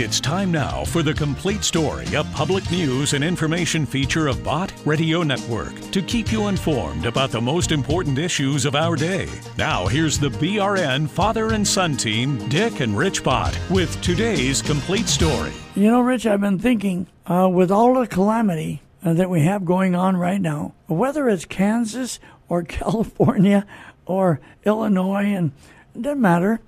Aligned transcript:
It's 0.00 0.20
time 0.20 0.52
now 0.52 0.84
for 0.84 1.02
the 1.02 1.12
complete 1.12 1.64
story, 1.64 2.06
a 2.14 2.22
public 2.22 2.70
news 2.70 3.14
and 3.14 3.24
information 3.24 3.84
feature 3.84 4.28
of 4.28 4.44
Bott 4.44 4.72
Radio 4.84 5.24
Network 5.24 5.74
to 5.90 6.00
keep 6.00 6.30
you 6.30 6.46
informed 6.46 7.04
about 7.04 7.32
the 7.32 7.40
most 7.40 7.72
important 7.72 8.16
issues 8.16 8.64
of 8.64 8.76
our 8.76 8.94
day. 8.94 9.28
Now, 9.56 9.88
here's 9.88 10.16
the 10.16 10.28
BRN 10.28 11.08
father 11.08 11.48
and 11.52 11.66
son 11.66 11.96
team, 11.96 12.48
Dick 12.48 12.78
and 12.78 12.96
Rich 12.96 13.24
Bott, 13.24 13.58
with 13.70 14.00
today's 14.00 14.62
complete 14.62 15.08
story. 15.08 15.50
You 15.74 15.90
know, 15.90 16.00
Rich, 16.00 16.26
I've 16.26 16.42
been 16.42 16.60
thinking 16.60 17.08
uh, 17.26 17.48
with 17.52 17.72
all 17.72 17.94
the 17.94 18.06
calamity 18.06 18.82
uh, 19.04 19.14
that 19.14 19.28
we 19.28 19.42
have 19.42 19.64
going 19.64 19.96
on 19.96 20.16
right 20.16 20.40
now, 20.40 20.74
whether 20.86 21.28
it's 21.28 21.44
Kansas 21.44 22.20
or 22.48 22.62
California 22.78 23.66
or 24.06 24.38
Illinois, 24.64 25.34
and 25.34 25.50
it 25.96 26.02
doesn't 26.02 26.20
matter, 26.20 26.60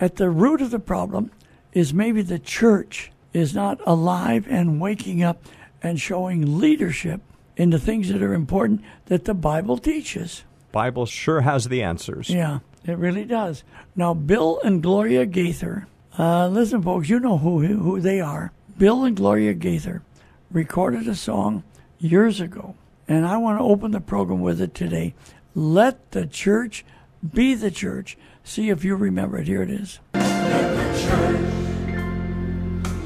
at 0.00 0.16
the 0.16 0.30
root 0.30 0.60
of 0.60 0.72
the 0.72 0.80
problem 0.80 1.30
is 1.72 1.94
maybe 1.94 2.22
the 2.22 2.38
church 2.38 3.10
is 3.32 3.54
not 3.54 3.80
alive 3.86 4.46
and 4.48 4.80
waking 4.80 5.22
up 5.22 5.44
and 5.82 6.00
showing 6.00 6.58
leadership 6.58 7.20
in 7.56 7.70
the 7.70 7.78
things 7.78 8.08
that 8.08 8.22
are 8.22 8.34
important 8.34 8.82
that 9.06 9.24
the 9.24 9.34
Bible 9.34 9.78
teaches. 9.78 10.44
Bible 10.70 11.06
sure 11.06 11.42
has 11.42 11.68
the 11.68 11.82
answers. 11.82 12.30
Yeah, 12.30 12.60
it 12.84 12.96
really 12.96 13.24
does. 13.24 13.62
Now, 13.94 14.14
Bill 14.14 14.60
and 14.64 14.82
Gloria 14.82 15.26
Gaither, 15.26 15.86
uh, 16.18 16.48
listen, 16.48 16.82
folks, 16.82 17.08
you 17.08 17.20
know 17.20 17.38
who 17.38 17.60
who 17.60 18.00
they 18.00 18.20
are. 18.20 18.52
Bill 18.78 19.04
and 19.04 19.16
Gloria 19.16 19.54
Gaither 19.54 20.02
recorded 20.50 21.06
a 21.08 21.14
song 21.14 21.62
years 21.98 22.40
ago, 22.40 22.74
and 23.06 23.26
I 23.26 23.36
want 23.36 23.58
to 23.58 23.64
open 23.64 23.90
the 23.90 24.00
program 24.00 24.40
with 24.40 24.60
it 24.60 24.74
today. 24.74 25.14
Let 25.54 26.12
the 26.12 26.26
church 26.26 26.84
be 27.32 27.54
the 27.54 27.70
church. 27.70 28.16
See 28.44 28.70
if 28.70 28.84
you 28.84 28.96
remember 28.96 29.38
it. 29.38 29.46
Here 29.46 29.62
it 29.62 29.70
is. 29.70 30.00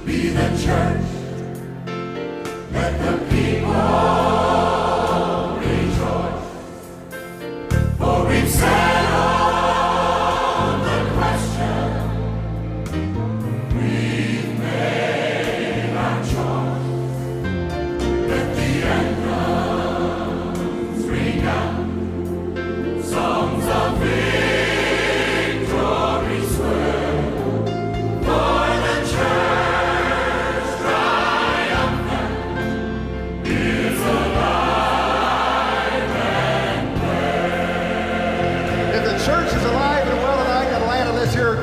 Be 0.06 0.28
the 0.28 0.48
church. 0.64 1.02
Let 2.72 2.92
the 3.02 3.12
people 3.28 3.72
rejoice. 5.58 6.44
For 7.98 8.18
we've 8.28 8.48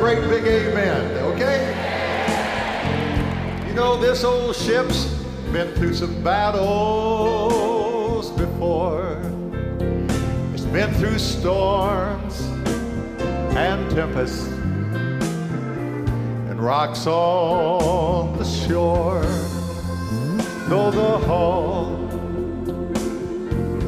great 0.03 0.19
big 0.27 0.43
amen, 0.45 1.15
okay? 1.31 1.63
You 3.69 3.73
know, 3.73 3.95
this 3.95 4.25
old 4.25 4.53
ship's 4.53 5.05
been 5.53 5.73
through 5.75 5.93
some 5.93 6.21
battles 6.21 6.69
before. 8.31 9.17
It's 10.53 10.65
been 10.65 10.93
through 10.95 11.19
storms 11.19 12.41
and 13.55 13.89
tempests 13.91 14.47
and 16.49 16.59
rocks 16.61 17.07
on 17.07 18.37
the 18.37 18.43
shore. 18.43 19.23
Though 20.67 20.91
the 20.91 21.17
hull 21.19 21.95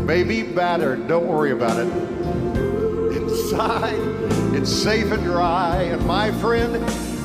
may 0.05 0.23
be 0.23 0.43
battered, 0.43 1.09
don't 1.09 1.27
worry 1.27 1.51
about 1.51 1.77
it 1.77 1.87
inside. 3.17 4.04
Safe 4.65 5.11
and 5.11 5.23
dry, 5.23 5.83
and 5.83 6.03
my 6.07 6.31
friend, 6.31 6.75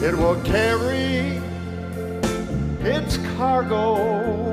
it 0.02 0.14
will 0.14 0.38
carry 0.42 1.40
its 2.80 3.16
cargo 3.36 4.50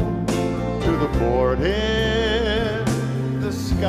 to 0.79 0.91
the 0.91 1.07
port 1.19 1.59
in 1.59 3.41
the 3.41 3.51
sky. 3.51 3.87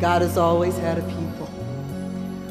God 0.00 0.20
has 0.20 0.36
always 0.36 0.76
had 0.76 0.98
a 0.98 1.02
people. 1.02 1.48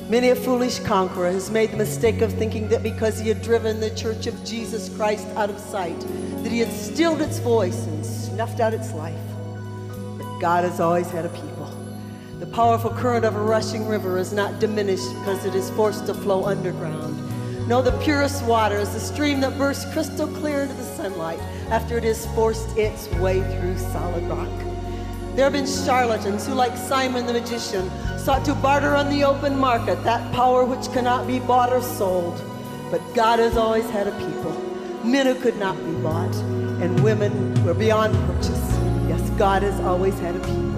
Many 0.09 0.29
a 0.29 0.35
foolish 0.35 0.79
conqueror 0.79 1.31
has 1.31 1.51
made 1.51 1.71
the 1.71 1.77
mistake 1.77 2.21
of 2.21 2.33
thinking 2.33 2.67
that 2.69 2.81
because 2.81 3.19
he 3.19 3.29
had 3.29 3.43
driven 3.43 3.79
the 3.79 3.91
church 3.91 4.25
of 4.25 4.43
Jesus 4.43 4.89
Christ 4.95 5.27
out 5.35 5.51
of 5.51 5.59
sight, 5.59 5.99
that 6.43 6.51
he 6.51 6.59
had 6.59 6.71
stilled 6.71 7.21
its 7.21 7.37
voice 7.37 7.85
and 7.85 8.03
snuffed 8.03 8.59
out 8.59 8.73
its 8.73 8.91
life. 8.93 9.19
God 10.39 10.63
has 10.63 10.79
always 10.79 11.09
had 11.09 11.25
a 11.25 11.29
people. 11.29 11.69
The 12.39 12.45
powerful 12.45 12.91
current 12.91 13.25
of 13.25 13.35
a 13.35 13.41
rushing 13.41 13.87
river 13.87 14.19
is 14.19 14.31
not 14.31 14.59
diminished 14.59 15.09
because 15.15 15.43
it 15.45 15.55
is 15.55 15.71
forced 15.71 16.05
to 16.05 16.13
flow 16.13 16.45
underground. 16.45 17.17
No, 17.67 17.81
the 17.81 17.97
purest 18.03 18.45
water 18.45 18.77
is 18.77 18.93
the 18.93 18.99
stream 18.99 19.41
that 19.41 19.57
bursts 19.57 19.91
crystal 19.91 20.27
clear 20.27 20.61
into 20.61 20.75
the 20.75 20.83
sunlight 20.83 21.39
after 21.69 21.97
it 21.97 22.03
has 22.03 22.27
forced 22.27 22.77
its 22.77 23.07
way 23.15 23.41
through 23.41 23.77
solid 23.77 24.23
rock. 24.25 24.47
There 25.35 25.43
have 25.43 25.53
been 25.53 25.65
charlatans 25.65 26.45
who, 26.45 26.53
like 26.53 26.77
Simon 26.77 27.25
the 27.25 27.33
magician, 27.33 27.89
sought 28.17 28.45
to 28.45 28.53
barter 28.53 28.95
on 28.95 29.09
the 29.09 29.23
open 29.23 29.57
market 29.57 30.03
that 30.03 30.31
power 30.33 30.63
which 30.63 30.91
cannot 30.93 31.25
be 31.25 31.39
bought 31.39 31.73
or 31.73 31.81
sold. 31.81 32.39
But 32.91 33.01
God 33.15 33.39
has 33.39 33.57
always 33.57 33.89
had 33.89 34.07
a 34.07 34.11
people, 34.11 34.53
men 35.03 35.25
who 35.25 35.35
could 35.41 35.57
not 35.57 35.75
be 35.77 35.93
bought, 36.01 36.35
and 36.81 37.03
women 37.03 37.55
who 37.57 37.65
were 37.65 37.73
beyond 37.73 38.15
purchase. 38.27 38.66
God 39.37 39.61
has 39.61 39.79
always 39.81 40.17
had 40.17 40.35
a 40.35 40.39
people. 40.39 40.71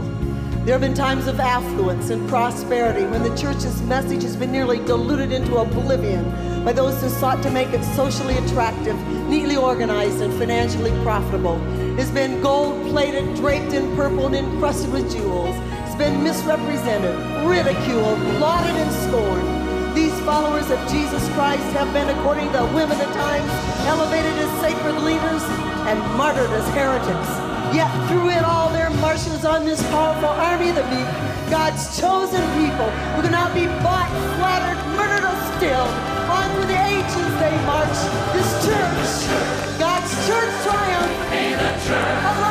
There 0.66 0.74
have 0.74 0.81
been 0.81 0.94
times 0.94 1.28
of 1.28 1.40
affluence 1.40 2.09
and 2.09 2.28
prosperity 2.28 3.06
when 3.06 3.24
the 3.24 3.34
church's 3.38 3.81
message 3.84 4.22
has 4.24 4.36
been 4.36 4.52
nearly 4.52 4.80
diluted 4.80 5.31
into 5.31 5.56
oblivion 5.56 6.25
by 6.66 6.74
those 6.74 7.02
who 7.02 7.08
sought 7.08 7.42
to 7.44 7.50
make 7.52 7.69
it 7.69 7.81
socially 7.96 8.38
attractive, 8.38 8.98
neatly 9.30 9.56
organized, 9.56 10.19
and 10.19 10.34
financially 10.34 10.92
profitable. 11.03 11.58
It's 11.98 12.12
been 12.12 12.42
gold 12.42 12.86
plated, 12.92 13.34
draped 13.36 13.72
in 13.72 13.96
purple, 13.96 14.25
and 14.25 14.36
encrusted 14.36 14.92
with 14.92 15.09
jewels. 15.09 15.56
It's 15.88 15.96
been 15.96 16.22
misrepresented, 16.22 17.16
ridiculed, 17.48 18.19
lauded, 18.42 18.75
and 18.75 18.92
scorned. 19.08 19.96
These 19.96 20.19
followers 20.28 20.69
of 20.69 20.80
Jesus 20.92 21.25
Christ 21.30 21.64
have 21.78 21.94
been, 21.94 22.09
according 22.09 22.48
to 22.52 22.58
the 22.58 22.66
women 22.75 23.00
of 23.00 23.08
times, 23.14 23.50
elevated 23.88 24.34
as 24.34 24.62
sacred 24.62 25.00
leaders 25.00 25.44
and 25.88 25.98
martyred 26.18 26.50
as 26.50 26.68
heretics. 26.75 27.49
Yet 27.74 27.91
through 28.09 28.30
it 28.30 28.44
all, 28.44 28.69
there 28.74 28.90
marches 28.90 29.46
on 29.46 29.63
this 29.63 29.81
powerful 29.90 30.30
army 30.30 30.69
of 30.69 30.75
the 30.75 30.84
meek, 30.85 31.06
God's 31.50 32.00
chosen 32.00 32.41
people 32.57 32.90
who 33.13 33.22
cannot 33.22 33.53
be 33.53 33.68
bought, 33.85 34.09
flattered, 34.38 34.80
murdered, 34.97 35.24
or 35.24 35.38
stilled. 35.57 35.94
On 36.34 36.50
through 36.56 36.66
the 36.66 36.81
ages 36.90 37.31
they 37.40 37.56
march. 37.69 37.97
This 38.34 38.50
church, 38.66 39.80
God's 39.80 40.12
church 40.28 40.53
triumph, 40.66 41.13
alive 41.31 42.40
and 42.41 42.49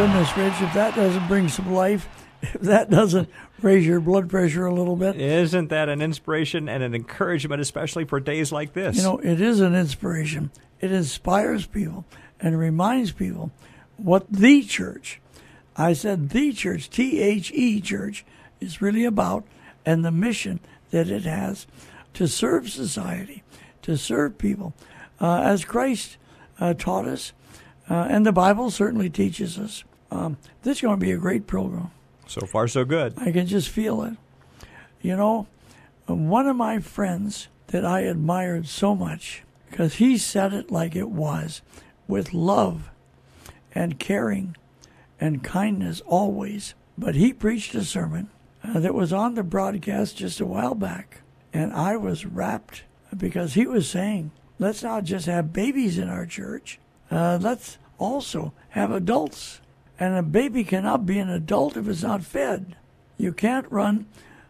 goodness, 0.00 0.34
Rich, 0.34 0.54
if 0.62 0.72
that 0.72 0.96
doesn't 0.96 1.28
bring 1.28 1.46
some 1.50 1.74
life, 1.74 2.08
if 2.42 2.62
that 2.62 2.88
doesn't 2.88 3.28
raise 3.60 3.86
your 3.86 4.00
blood 4.00 4.30
pressure 4.30 4.64
a 4.64 4.72
little 4.72 4.96
bit. 4.96 5.20
Isn't 5.20 5.68
that 5.68 5.90
an 5.90 6.00
inspiration 6.00 6.70
and 6.70 6.82
an 6.82 6.94
encouragement, 6.94 7.60
especially 7.60 8.06
for 8.06 8.18
days 8.18 8.50
like 8.50 8.72
this? 8.72 8.96
You 8.96 9.02
know, 9.02 9.18
it 9.18 9.42
is 9.42 9.60
an 9.60 9.74
inspiration. 9.74 10.52
It 10.80 10.90
inspires 10.90 11.66
people 11.66 12.06
and 12.40 12.58
reminds 12.58 13.12
people 13.12 13.50
what 13.98 14.24
the 14.32 14.62
church, 14.62 15.20
I 15.76 15.92
said 15.92 16.30
the 16.30 16.54
church, 16.54 16.88
T 16.88 17.20
H 17.20 17.52
E 17.52 17.78
church, 17.82 18.24
is 18.58 18.80
really 18.80 19.04
about 19.04 19.44
and 19.84 20.02
the 20.02 20.10
mission 20.10 20.60
that 20.92 21.10
it 21.10 21.24
has 21.24 21.66
to 22.14 22.26
serve 22.26 22.70
society, 22.70 23.42
to 23.82 23.98
serve 23.98 24.38
people, 24.38 24.72
uh, 25.20 25.42
as 25.42 25.66
Christ 25.66 26.16
uh, 26.58 26.72
taught 26.72 27.04
us, 27.04 27.34
uh, 27.90 28.06
and 28.08 28.24
the 28.24 28.32
Bible 28.32 28.70
certainly 28.70 29.10
teaches 29.10 29.58
us. 29.58 29.84
Um, 30.10 30.38
this 30.62 30.78
is 30.78 30.82
going 30.82 30.98
to 30.98 31.04
be 31.04 31.12
a 31.12 31.18
great 31.18 31.46
program. 31.46 31.90
So 32.26 32.46
far, 32.46 32.68
so 32.68 32.84
good. 32.84 33.14
I 33.18 33.32
can 33.32 33.46
just 33.46 33.68
feel 33.68 34.02
it. 34.02 34.14
You 35.00 35.16
know, 35.16 35.46
one 36.06 36.46
of 36.46 36.56
my 36.56 36.78
friends 36.80 37.48
that 37.68 37.84
I 37.84 38.00
admired 38.00 38.66
so 38.66 38.94
much, 38.94 39.42
because 39.70 39.94
he 39.94 40.18
said 40.18 40.52
it 40.52 40.70
like 40.70 40.96
it 40.96 41.08
was, 41.08 41.62
with 42.06 42.34
love 42.34 42.90
and 43.74 43.98
caring 43.98 44.56
and 45.20 45.44
kindness 45.44 46.00
always. 46.06 46.74
But 46.98 47.14
he 47.14 47.32
preached 47.32 47.74
a 47.74 47.84
sermon 47.84 48.30
uh, 48.62 48.80
that 48.80 48.94
was 48.94 49.12
on 49.12 49.34
the 49.34 49.42
broadcast 49.42 50.16
just 50.16 50.40
a 50.40 50.46
while 50.46 50.74
back, 50.74 51.22
and 51.52 51.72
I 51.72 51.96
was 51.96 52.26
rapt 52.26 52.82
because 53.16 53.54
he 53.54 53.66
was 53.66 53.88
saying, 53.88 54.32
let's 54.58 54.82
not 54.82 55.04
just 55.04 55.26
have 55.26 55.52
babies 55.52 55.98
in 55.98 56.08
our 56.08 56.26
church, 56.26 56.78
uh, 57.10 57.38
let's 57.40 57.78
also 57.98 58.52
have 58.70 58.90
adults. 58.90 59.60
And 60.00 60.16
a 60.16 60.22
baby 60.22 60.64
cannot 60.64 61.04
be 61.04 61.18
an 61.18 61.28
adult 61.28 61.76
if 61.76 61.86
it's 61.86 62.02
not 62.02 62.24
fed. 62.24 62.74
You 63.18 63.34
can't 63.34 63.70
run 63.70 64.06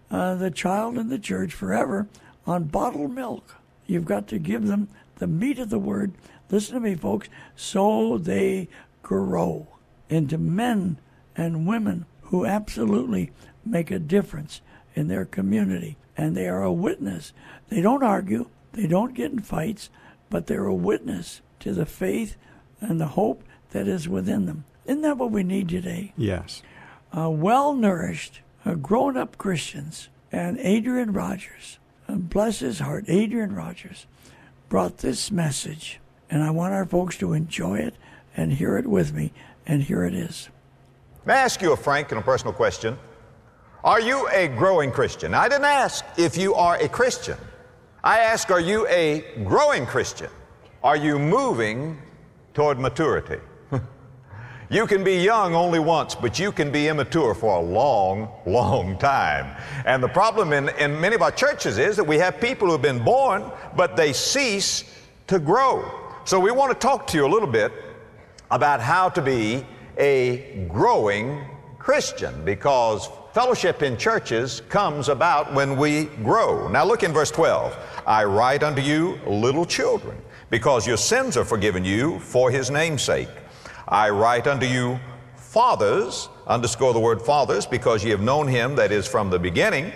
uh, 0.08 0.37
the 0.37 0.52
child 0.52 0.97
in 0.97 1.08
the 1.08 1.19
church 1.19 1.52
forever 1.52 2.06
on 2.47 2.64
bottled 2.64 3.12
milk. 3.12 3.56
You've 3.85 4.05
got 4.05 4.29
to 4.29 4.38
give 4.38 4.69
them 4.69 4.88
the 5.17 5.26
meat 5.26 5.58
of 5.58 5.69
the 5.69 5.79
word. 5.79 6.12
Listen 6.50 6.75
to 6.75 6.81
me, 6.81 6.94
folks, 6.94 7.29
so 7.56 8.17
they 8.17 8.69
grow 9.02 9.67
into 10.08 10.38
men 10.38 10.99
and 11.35 11.67
women 11.67 12.06
who 12.23 12.46
absolutely 12.46 13.32
make 13.64 13.91
a 13.91 13.99
difference 13.99 14.61
in 14.94 15.08
their 15.08 15.25
community. 15.25 15.96
And 16.17 16.37
they 16.37 16.46
are 16.49 16.62
a 16.62 16.73
witness. 16.73 17.32
They 17.69 17.81
don't 17.81 18.05
argue, 18.05 18.49
they 18.73 18.87
don't 18.87 19.14
get 19.14 19.32
in 19.32 19.41
fights, 19.41 19.91
but 20.29 20.46
they're 20.46 20.67
a 20.67 20.75
witness 20.75 21.41
to 21.61 21.73
the 21.73 21.87
faith 21.87 22.37
and 22.81 23.00
the 23.00 23.08
hope 23.08 23.43
that 23.70 23.88
is 23.88 24.08
within 24.08 24.46
them. 24.46 24.64
Isn't 24.91 25.03
that 25.03 25.19
what 25.19 25.31
we 25.31 25.45
need 25.45 25.69
today? 25.69 26.13
Yes. 26.17 26.65
Uh, 27.17 27.31
well 27.31 27.75
nourished, 27.75 28.41
uh, 28.65 28.75
grown 28.75 29.17
up 29.17 29.39
Christians. 29.39 30.09
And 30.33 30.59
Adrian 30.59 31.13
Rogers, 31.13 31.79
uh, 32.09 32.17
bless 32.17 32.59
his 32.59 32.81
heart, 32.81 33.05
Adrian 33.07 33.55
Rogers, 33.55 34.07
brought 34.69 34.99
this 34.99 35.31
message. 35.31 36.01
And 36.29 36.43
I 36.43 36.51
want 36.51 36.75
our 36.75 36.85
folks 36.85 37.17
to 37.19 37.35
enjoy 37.35 37.79
it 37.79 37.95
and 38.37 38.53
hear 38.53 38.77
it 38.79 38.87
with 38.89 39.15
me. 39.15 39.33
And 39.65 39.81
here 39.85 40.03
it 40.03 40.15
is. 40.15 40.49
May 41.25 41.35
I 41.35 41.43
ask 41.43 41.63
you 41.63 41.73
a 41.73 41.77
frank 41.77 42.11
and 42.11 42.21
a 42.21 42.25
personal 42.25 42.53
question? 42.53 42.99
Are 43.85 44.01
you 44.01 44.29
a 44.31 44.49
growing 44.49 44.91
Christian? 44.91 45.35
I 45.35 45.49
didn't 45.49 45.67
ask 45.67 46.05
if 46.17 46.37
you 46.37 46.55
are 46.55 46.75
a 46.79 46.89
Christian. 46.89 47.39
I 48.03 48.19
ask, 48.19 48.51
are 48.51 48.59
you 48.59 48.89
a 48.89 49.25
growing 49.45 49.87
Christian? 49.87 50.31
Are 50.83 50.97
you 50.97 51.17
moving 51.17 51.97
toward 52.55 52.81
maturity? 52.81 53.39
You 54.70 54.87
can 54.87 55.02
be 55.02 55.17
young 55.17 55.52
only 55.56 55.81
once, 55.81 56.14
but 56.14 56.38
you 56.38 56.52
can 56.52 56.70
be 56.70 56.87
immature 56.87 57.34
for 57.34 57.56
a 57.56 57.61
long, 57.61 58.28
long 58.46 58.96
time. 58.99 59.61
And 59.84 60.00
the 60.00 60.08
problem 60.08 60.52
in, 60.52 60.69
in 60.78 61.00
many 61.00 61.17
of 61.17 61.22
our 61.22 61.32
churches 61.32 61.76
is 61.76 61.96
that 61.96 62.05
we 62.05 62.19
have 62.19 62.40
people 62.40 62.69
who 62.69 62.72
have 62.75 62.82
been 62.82 63.02
born, 63.02 63.50
but 63.76 63.96
they 63.96 64.12
cease 64.12 64.84
to 65.26 65.40
grow. 65.40 65.90
So 66.25 66.38
we 66.38 66.52
want 66.52 66.70
to 66.70 66.78
talk 66.78 67.08
to 67.08 67.17
you 67.17 67.26
a 67.26 67.32
little 67.32 67.49
bit 67.49 67.72
about 68.52 68.81
how 68.81 69.08
to 69.08 69.20
be 69.20 69.67
a 69.99 70.67
growing 70.70 71.44
Christian 71.81 72.44
because 72.44 73.08
fellowship 73.32 73.82
in 73.82 73.96
churches 73.96 74.62
comes 74.69 75.08
about 75.08 75.52
when 75.52 75.76
we 75.76 76.05
grow. 76.22 76.69
Now 76.69 76.84
look 76.84 77.02
in 77.02 77.12
verse 77.12 77.32
12. 77.32 77.76
I 78.06 78.22
write 78.22 78.62
unto 78.62 78.82
you, 78.82 79.19
little 79.26 79.64
children, 79.64 80.17
because 80.49 80.87
your 80.87 80.96
sins 80.96 81.37
are 81.37 81.44
forgiven 81.44 81.84
you 81.84 82.20
for 82.20 82.52
his 82.52 82.70
name's 82.70 83.02
sake. 83.02 83.28
I 83.91 84.09
write 84.11 84.47
unto 84.47 84.67
you, 84.67 85.01
fathers, 85.35 86.29
underscore 86.47 86.93
the 86.93 87.01
word 87.01 87.21
fathers, 87.21 87.67
because 87.67 88.05
ye 88.05 88.11
have 88.11 88.21
known 88.21 88.47
him 88.47 88.77
that 88.77 88.93
is 88.93 89.09
from 89.09 89.31
the 89.31 89.39
beginning. 89.39 89.93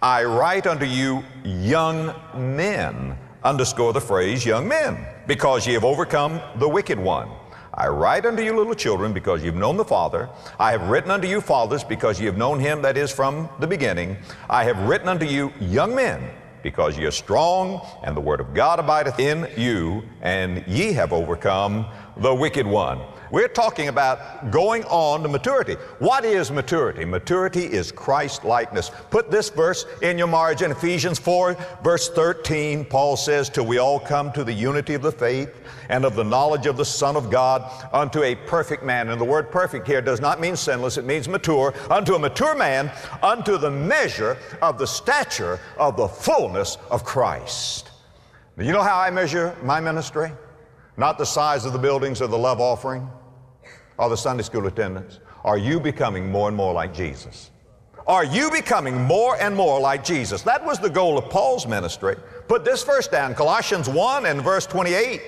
I 0.00 0.22
write 0.22 0.68
unto 0.68 0.86
you, 0.86 1.24
young 1.44 2.14
men, 2.36 3.18
underscore 3.42 3.92
the 3.92 4.00
phrase 4.00 4.46
young 4.46 4.68
men, 4.68 5.04
because 5.26 5.66
ye 5.66 5.72
have 5.72 5.84
overcome 5.84 6.40
the 6.60 6.68
wicked 6.68 6.96
one. 6.96 7.28
I 7.74 7.88
write 7.88 8.24
unto 8.24 8.40
you, 8.40 8.56
little 8.56 8.74
children, 8.74 9.12
because 9.12 9.42
you've 9.42 9.56
known 9.56 9.76
the 9.76 9.84
Father. 9.84 10.28
I 10.60 10.70
have 10.70 10.88
written 10.88 11.10
unto 11.10 11.26
you, 11.26 11.40
fathers, 11.40 11.82
because 11.82 12.20
ye 12.20 12.26
have 12.26 12.36
known 12.36 12.60
him 12.60 12.82
that 12.82 12.96
is 12.96 13.10
from 13.10 13.48
the 13.58 13.66
beginning. 13.66 14.16
I 14.48 14.62
have 14.62 14.78
written 14.88 15.08
unto 15.08 15.26
you, 15.26 15.52
young 15.58 15.92
men, 15.92 16.30
because 16.62 16.96
ye 16.96 17.04
are 17.04 17.10
strong, 17.10 17.84
and 18.04 18.16
the 18.16 18.20
word 18.20 18.38
of 18.38 18.54
God 18.54 18.78
abideth 18.78 19.18
in 19.18 19.48
you, 19.56 20.04
and 20.22 20.64
ye 20.68 20.92
have 20.92 21.12
overcome 21.12 21.86
the 22.18 22.32
wicked 22.32 22.64
one. 22.64 23.00
We're 23.30 23.48
talking 23.48 23.88
about 23.88 24.50
going 24.50 24.84
on 24.84 25.22
to 25.22 25.28
maturity. 25.28 25.74
What 25.98 26.24
is 26.24 26.50
maturity? 26.50 27.04
Maturity 27.04 27.64
is 27.64 27.90
Christ 27.90 28.44
likeness. 28.44 28.90
Put 29.10 29.30
this 29.30 29.50
verse 29.50 29.86
in 30.02 30.18
your 30.18 30.26
margin, 30.26 30.70
Ephesians 30.70 31.18
4, 31.18 31.56
verse 31.82 32.08
13. 32.10 32.84
Paul 32.84 33.16
says, 33.16 33.48
Till 33.48 33.66
we 33.66 33.78
all 33.78 33.98
come 33.98 34.32
to 34.32 34.44
the 34.44 34.52
unity 34.52 34.94
of 34.94 35.02
the 35.02 35.12
faith 35.12 35.54
and 35.88 36.04
of 36.04 36.14
the 36.14 36.24
knowledge 36.24 36.66
of 36.66 36.76
the 36.76 36.84
Son 36.84 37.16
of 37.16 37.30
God 37.30 37.70
unto 37.92 38.22
a 38.22 38.34
perfect 38.34 38.82
man. 38.82 39.08
And 39.08 39.20
the 39.20 39.24
word 39.24 39.50
perfect 39.50 39.86
here 39.86 40.02
does 40.02 40.20
not 40.20 40.40
mean 40.40 40.56
sinless, 40.56 40.98
it 40.98 41.04
means 41.04 41.28
mature. 41.28 41.74
Unto 41.90 42.14
a 42.14 42.18
mature 42.18 42.54
man, 42.54 42.90
unto 43.22 43.58
the 43.58 43.70
measure 43.70 44.36
of 44.62 44.78
the 44.78 44.86
stature 44.86 45.58
of 45.78 45.96
the 45.96 46.08
fullness 46.08 46.78
of 46.90 47.04
Christ. 47.04 47.90
Now, 48.56 48.64
you 48.64 48.72
know 48.72 48.82
how 48.82 48.98
I 48.98 49.10
measure 49.10 49.56
my 49.62 49.80
ministry? 49.80 50.30
Not 50.96 51.18
the 51.18 51.26
size 51.26 51.64
of 51.64 51.72
the 51.72 51.78
buildings 51.78 52.22
or 52.22 52.28
the 52.28 52.38
love 52.38 52.60
offering 52.60 53.08
or 53.98 54.08
the 54.08 54.16
Sunday 54.16 54.42
school 54.42 54.66
attendance? 54.66 55.20
Are 55.44 55.58
you 55.58 55.80
becoming 55.80 56.30
more 56.30 56.48
and 56.48 56.56
more 56.56 56.72
like 56.72 56.94
Jesus? 56.94 57.50
Are 58.06 58.24
you 58.24 58.50
becoming 58.50 59.02
more 59.02 59.36
and 59.40 59.56
more 59.56 59.80
like 59.80 60.04
Jesus? 60.04 60.42
That 60.42 60.64
was 60.64 60.78
the 60.78 60.90
goal 60.90 61.16
of 61.16 61.30
Paul's 61.30 61.66
ministry. 61.66 62.16
Put 62.48 62.64
this 62.64 62.82
verse 62.82 63.08
down, 63.08 63.34
Colossians 63.34 63.88
1 63.88 64.26
and 64.26 64.42
verse 64.42 64.66
28. 64.66 65.22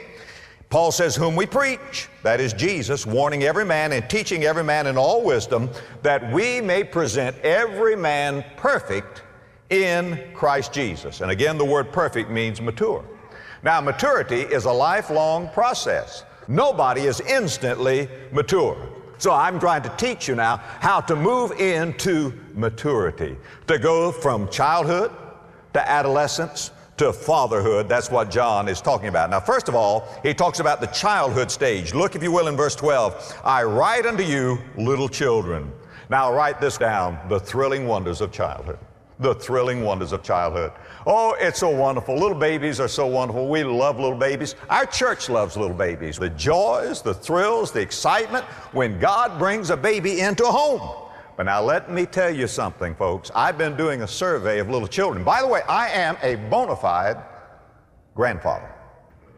Paul 0.69 0.93
says, 0.93 1.17
Whom 1.17 1.37
we 1.37 1.47
preach, 1.47 2.09
that 2.23 2.41
is 2.41 2.53
Jesus, 2.53 3.07
warning 3.07 3.45
every 3.45 3.65
man 3.65 3.93
and 3.93 4.09
teaching 4.11 4.45
every 4.45 4.65
man 4.65 4.87
in 4.87 4.99
all 4.99 5.23
wisdom, 5.25 5.71
that 6.03 6.33
we 6.33 6.61
may 6.61 6.85
present 6.85 7.37
every 7.39 7.97
man 7.97 8.45
perfect 8.57 9.23
in 9.71 10.21
Christ 10.35 10.73
Jesus. 10.73 11.21
And 11.21 11.31
again, 11.31 11.57
the 11.57 11.65
word 11.65 11.93
perfect 11.93 12.31
means 12.31 12.61
mature. 12.61 13.05
Now, 13.67 13.81
maturity 13.81 14.43
is 14.43 14.65
a 14.65 14.71
lifelong 14.71 15.49
process. 15.49 16.23
Nobody 16.47 17.01
is 17.01 17.21
instantly 17.23 18.09
mature. 18.31 18.77
So 19.19 19.33
I'm 19.33 19.59
trying 19.59 19.83
to 19.83 19.89
teach 19.97 20.29
you 20.29 20.37
now 20.37 20.59
how 20.79 21.01
to 21.01 21.17
move 21.17 21.51
into 21.51 22.33
maturity, 22.55 23.37
to 23.67 23.81
go 23.81 24.13
from 24.13 24.49
childhood 24.51 25.11
to 25.73 25.91
adolescence 25.91 26.71
to 26.99 27.13
fatherhood. 27.13 27.89
That's 27.89 28.09
what 28.09 28.31
John 28.31 28.69
is 28.69 28.81
talking 28.81 29.09
about. 29.09 29.31
Now, 29.31 29.41
first 29.41 29.69
of 29.69 29.75
all, 29.75 30.07
he 30.23 30.33
talks 30.33 30.61
about 30.61 30.81
the 30.81 30.87
childhood 30.87 31.51
stage. 31.51 31.93
Look, 31.93 32.15
if 32.15 32.23
you 32.23 32.31
will, 32.31 32.47
in 32.47 32.57
verse 32.57 32.77
12 32.77 33.41
I 33.45 33.65
write 33.65 34.07
unto 34.07 34.23
you, 34.23 34.59
little 34.77 35.09
children. 35.09 35.73
Now, 36.09 36.33
write 36.33 36.61
this 36.61 36.79
down 36.79 37.19
the 37.29 37.41
thrilling 37.41 37.89
wonders 37.89 38.21
of 38.21 38.31
childhood. 38.31 38.79
The 39.19 39.35
thrilling 39.35 39.83
wonders 39.83 40.13
of 40.13 40.23
childhood. 40.23 40.73
Oh, 41.07 41.35
it's 41.39 41.61
so 41.61 41.71
wonderful. 41.71 42.15
Little 42.19 42.37
babies 42.37 42.81
are 42.81 42.89
so 42.89 43.07
wonderful. 43.07 43.49
We 43.49 43.65
love 43.65 43.99
little 43.99 44.19
babies. 44.19 44.57
Our 44.69 44.85
church 44.85 45.31
loves 45.31 45.57
little 45.57 45.77
babies. 45.77 46.19
The 46.19 46.29
joys, 46.31 47.01
the 47.01 47.15
thrills, 47.15 47.73
the 47.73 47.81
excitement 47.81 48.45
when 48.73 48.99
God 49.01 49.39
brings 49.39 49.71
a 49.71 49.77
baby 49.77 50.21
into 50.21 50.45
a 50.45 50.51
home. 50.51 51.05
But 51.37 51.45
now 51.45 51.63
let 51.63 51.91
me 51.91 52.05
tell 52.05 52.31
you 52.31 52.47
something, 52.47 52.95
folks. 52.95 53.31
I've 53.35 53.57
been 53.57 53.77
doing 53.77 54.03
a 54.03 54.09
survey 54.09 54.59
of 54.59 54.69
little 54.69 54.89
children. 54.89 55.25
By 55.25 55.41
the 55.41 55.49
way, 55.49 55.63
I 55.69 55.89
am 55.89 56.17
a 56.23 56.37
bona 56.51 56.77
fide 56.77 57.17
grandfather. 58.15 58.71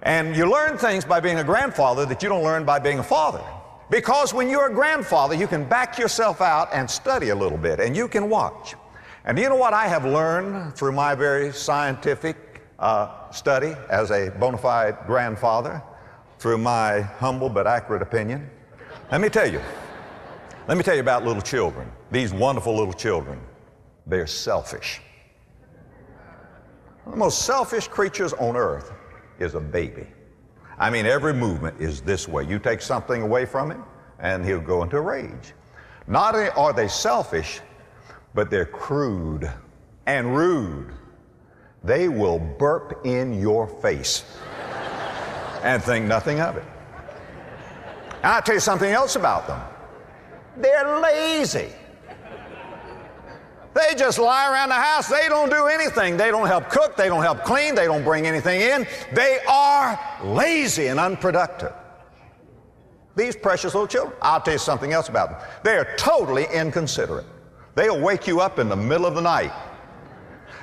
And 0.02 0.36
you 0.36 0.50
learn 0.50 0.78
things 0.78 1.04
by 1.04 1.20
being 1.20 1.38
a 1.38 1.44
grandfather 1.44 2.06
that 2.06 2.22
you 2.22 2.28
don't 2.28 2.44
learn 2.44 2.64
by 2.64 2.78
being 2.78 3.00
a 3.00 3.04
father. 3.04 3.42
Because 3.90 4.34
when 4.34 4.48
you're 4.48 4.68
a 4.68 4.74
grandfather, 4.74 5.34
you 5.34 5.46
can 5.46 5.64
back 5.64 5.98
yourself 5.98 6.40
out 6.40 6.68
and 6.72 6.88
study 6.90 7.30
a 7.30 7.34
little 7.34 7.58
bit, 7.58 7.80
and 7.80 7.96
you 7.96 8.06
can 8.06 8.28
watch. 8.28 8.74
And 9.28 9.38
you 9.38 9.50
know 9.50 9.56
what 9.56 9.74
I 9.74 9.86
have 9.88 10.06
learned 10.06 10.74
through 10.74 10.92
my 10.92 11.14
very 11.14 11.52
scientific 11.52 12.62
uh, 12.78 13.30
study 13.30 13.74
as 13.90 14.10
a 14.10 14.30
bona 14.30 14.56
fide 14.56 14.96
grandfather, 15.06 15.82
through 16.38 16.56
my 16.56 17.02
humble 17.02 17.50
but 17.50 17.66
accurate 17.66 18.00
opinion? 18.00 18.48
Let 19.12 19.20
me 19.20 19.28
tell 19.28 19.46
you, 19.46 19.60
Let 20.66 20.78
me 20.78 20.82
tell 20.82 20.94
you 20.94 21.02
about 21.02 21.26
little 21.26 21.42
children, 21.42 21.92
these 22.10 22.32
wonderful 22.32 22.74
little 22.74 22.94
children. 22.94 23.38
They're 24.06 24.26
selfish. 24.26 25.02
The 27.10 27.16
most 27.16 27.42
selfish 27.44 27.86
creatures 27.86 28.32
on 28.32 28.56
earth 28.56 28.92
is 29.38 29.54
a 29.54 29.60
baby. 29.60 30.06
I 30.78 30.88
mean, 30.88 31.04
every 31.04 31.34
movement 31.34 31.78
is 31.82 32.00
this 32.00 32.28
way. 32.28 32.44
You 32.44 32.58
take 32.58 32.80
something 32.80 33.20
away 33.20 33.44
from 33.44 33.70
him, 33.70 33.84
and 34.20 34.42
he'll 34.42 34.60
go 34.60 34.82
into 34.82 34.96
a 34.96 35.02
rage. 35.02 35.52
Not 36.06 36.34
only 36.34 36.48
are 36.50 36.72
they 36.72 36.88
selfish, 36.88 37.60
but 38.38 38.50
they're 38.50 38.64
crude 38.64 39.52
and 40.06 40.36
rude. 40.36 40.92
They 41.82 42.06
will 42.08 42.38
burp 42.38 43.04
in 43.04 43.34
your 43.34 43.66
face 43.66 44.22
and 45.64 45.82
think 45.82 46.06
nothing 46.06 46.38
of 46.38 46.56
it. 46.56 46.62
And 48.22 48.26
I'll 48.26 48.40
tell 48.40 48.54
you 48.54 48.60
something 48.60 48.92
else 48.92 49.16
about 49.16 49.48
them. 49.48 49.60
They're 50.56 51.00
lazy. 51.00 51.72
They 53.74 53.96
just 53.96 54.20
lie 54.20 54.52
around 54.52 54.68
the 54.68 54.76
house. 54.76 55.08
They 55.08 55.26
don't 55.28 55.50
do 55.50 55.66
anything. 55.66 56.16
They 56.16 56.30
don't 56.30 56.46
help 56.46 56.68
cook. 56.68 56.96
They 56.96 57.08
don't 57.08 57.24
help 57.24 57.42
clean. 57.42 57.74
They 57.74 57.86
don't 57.86 58.04
bring 58.04 58.24
anything 58.24 58.60
in. 58.60 58.86
They 59.14 59.40
are 59.48 59.98
lazy 60.22 60.86
and 60.86 61.00
unproductive. 61.00 61.72
These 63.16 63.34
precious 63.34 63.74
little 63.74 63.88
children, 63.88 64.16
I'll 64.22 64.40
tell 64.40 64.54
you 64.54 64.58
something 64.60 64.92
else 64.92 65.08
about 65.08 65.40
them. 65.40 65.48
They 65.64 65.76
are 65.76 65.96
totally 65.96 66.46
inconsiderate. 66.54 67.26
They'll 67.78 68.00
wake 68.00 68.26
you 68.26 68.40
up 68.40 68.58
in 68.58 68.68
the 68.68 68.74
middle 68.74 69.06
of 69.06 69.14
the 69.14 69.20
night. 69.20 69.52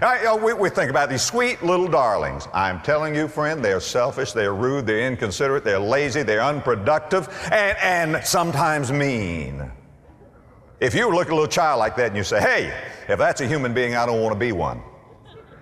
Right, 0.01 0.35
we, 0.43 0.51
we 0.51 0.69
think 0.69 0.89
about 0.89 1.09
these 1.09 1.21
sweet 1.21 1.63
little 1.63 1.87
darlings. 1.87 2.45
I'm 2.53 2.81
telling 2.81 3.15
you, 3.15 3.29
friend, 3.29 3.63
they're 3.63 3.79
selfish, 3.79 4.33
they're 4.33 4.53
rude, 4.53 4.85
they're 4.85 5.07
inconsiderate, 5.07 5.63
they're 5.63 5.79
lazy, 5.79 6.23
they're 6.23 6.43
unproductive, 6.43 7.29
and, 7.53 7.77
and 7.81 8.25
sometimes 8.25 8.91
mean. 8.91 9.71
If 10.81 10.93
you 10.93 11.09
look 11.09 11.27
at 11.27 11.31
a 11.31 11.35
little 11.35 11.47
child 11.47 11.79
like 11.79 11.95
that 11.95 12.07
and 12.07 12.17
you 12.17 12.25
say, 12.25 12.41
hey, 12.41 12.77
if 13.07 13.17
that's 13.17 13.39
a 13.39 13.47
human 13.47 13.73
being, 13.73 13.95
I 13.95 14.05
don't 14.05 14.21
want 14.21 14.33
to 14.33 14.39
be 14.39 14.51
one. 14.51 14.81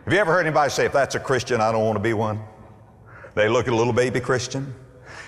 Have 0.05 0.11
you 0.11 0.17
ever 0.17 0.33
heard 0.33 0.47
anybody 0.47 0.71
say, 0.71 0.87
if 0.87 0.93
that's 0.93 1.13
a 1.13 1.19
Christian, 1.19 1.61
I 1.61 1.71
don't 1.71 1.85
want 1.85 1.97
to 1.97 2.03
be 2.03 2.15
one? 2.15 2.41
They 3.35 3.47
look 3.47 3.67
at 3.67 3.73
a 3.73 3.77
little 3.77 3.93
baby 3.93 4.19
Christian. 4.19 4.73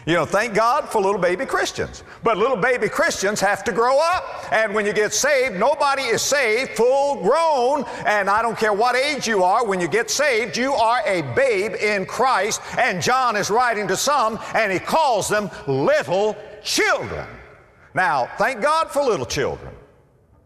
You 0.05 0.13
know, 0.13 0.25
thank 0.25 0.53
God 0.53 0.89
for 0.89 1.01
little 1.01 1.19
baby 1.19 1.45
Christians. 1.45 2.03
But 2.23 2.37
little 2.37 2.57
baby 2.57 2.89
Christians 2.89 3.39
have 3.41 3.63
to 3.65 3.71
grow 3.71 3.99
up. 3.99 4.51
And 4.51 4.73
when 4.73 4.85
you 4.85 4.93
get 4.93 5.13
saved, 5.13 5.55
nobody 5.55 6.03
is 6.03 6.21
saved 6.21 6.71
full 6.71 7.21
grown. 7.23 7.83
And 8.05 8.29
I 8.29 8.41
don't 8.41 8.57
care 8.57 8.73
what 8.73 8.95
age 8.95 9.27
you 9.27 9.43
are, 9.43 9.65
when 9.65 9.79
you 9.79 9.87
get 9.87 10.11
saved, 10.11 10.57
you 10.57 10.73
are 10.73 11.01
a 11.05 11.21
babe 11.33 11.73
in 11.75 12.05
Christ. 12.05 12.61
And 12.77 13.01
John 13.01 13.35
is 13.35 13.49
writing 13.49 13.87
to 13.87 13.97
some, 13.97 14.39
and 14.53 14.71
he 14.71 14.79
calls 14.79 15.27
them 15.27 15.49
little 15.67 16.37
children. 16.63 17.27
Now, 17.93 18.29
thank 18.37 18.61
God 18.61 18.91
for 18.91 19.03
little 19.03 19.25
children. 19.25 19.73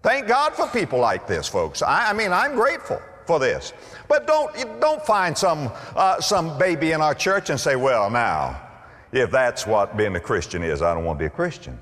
Thank 0.01 0.27
God 0.27 0.53
for 0.53 0.67
people 0.67 1.00
like 1.00 1.27
this, 1.27 1.48
folks. 1.48 1.81
I, 1.81 2.12
I 2.12 2.13
mean, 2.13 2.31
I'm 2.31 2.55
grateful 2.55 3.01
for 3.25 3.38
this. 3.38 3.74
But 4.08 4.25
don't, 4.25 4.79
don't 4.79 5.05
find 5.05 5.38
some, 5.38 5.72
uh, 5.96 6.22
some 6.22 6.58
baby 6.58 6.93
in 6.93 7.01
our 7.01 7.13
church 7.13 7.50
and 7.50 7.60
say, 7.60 7.75
well, 7.75 8.10
now, 8.10 8.69
if 9.12 9.32
that's 9.32 9.66
what 9.66 9.98
being 9.98 10.16
a 10.16 10.20
Christian 10.20 10.63
is, 10.63 10.82
I 10.82 10.94
don't 10.94 11.06
want 11.06 11.20
to 11.20 11.24
be 11.24 11.28
a 11.28 11.30
Christian. 11.30 11.80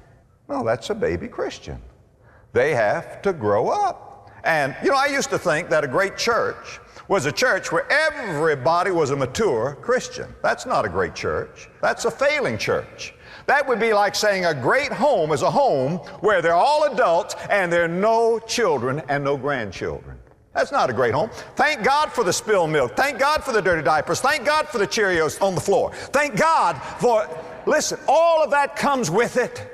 No, 0.49 0.63
that's 0.63 0.89
a 0.89 0.95
baby 0.95 1.27
Christian. 1.27 1.81
They 2.53 2.73
have 2.73 3.21
to 3.23 3.33
grow 3.33 3.67
up. 3.67 4.31
And, 4.43 4.75
you 4.81 4.89
know, 4.91 4.97
I 4.97 5.07
used 5.07 5.29
to 5.31 5.37
think 5.37 5.69
that 5.69 5.83
a 5.83 5.87
great 5.87 6.17
church 6.17 6.79
was 7.07 7.25
a 7.25 7.31
church 7.31 7.71
where 7.71 7.85
everybody 7.91 8.91
was 8.91 9.11
a 9.11 9.15
mature 9.15 9.77
Christian. 9.81 10.33
That's 10.41 10.65
not 10.65 10.85
a 10.85 10.89
great 10.89 11.15
church. 11.15 11.69
That's 11.81 12.05
a 12.05 12.11
failing 12.11 12.57
church. 12.57 13.13
That 13.45 13.67
would 13.67 13.79
be 13.79 13.93
like 13.93 14.15
saying 14.15 14.45
a 14.45 14.53
great 14.53 14.91
home 14.91 15.31
is 15.31 15.41
a 15.41 15.51
home 15.51 15.97
where 16.19 16.41
they're 16.41 16.53
all 16.53 16.83
adults 16.91 17.35
and 17.49 17.71
there 17.71 17.85
are 17.85 17.89
no 17.89 18.39
children 18.39 19.01
and 19.07 19.23
no 19.23 19.37
grandchildren. 19.37 20.17
That's 20.57 20.71
not 20.71 20.89
a 20.89 20.93
great 20.93 21.13
home. 21.13 21.29
Thank 21.55 21.83
God 21.83 22.11
for 22.11 22.23
the 22.23 22.33
spilled 22.33 22.71
milk. 22.71 22.95
Thank 22.95 23.19
God 23.19 23.43
for 23.43 23.51
the 23.51 23.61
dirty 23.61 23.83
diapers. 23.83 24.21
Thank 24.21 24.43
God 24.43 24.67
for 24.67 24.79
the 24.79 24.87
Cheerios 24.87 25.39
on 25.39 25.53
the 25.53 25.61
floor. 25.61 25.93
Thank 25.93 26.35
God 26.35 26.81
for, 26.99 27.29
listen, 27.67 27.99
all 28.07 28.43
of 28.43 28.49
that 28.49 28.75
comes 28.75 29.11
with 29.11 29.37
it. 29.37 29.71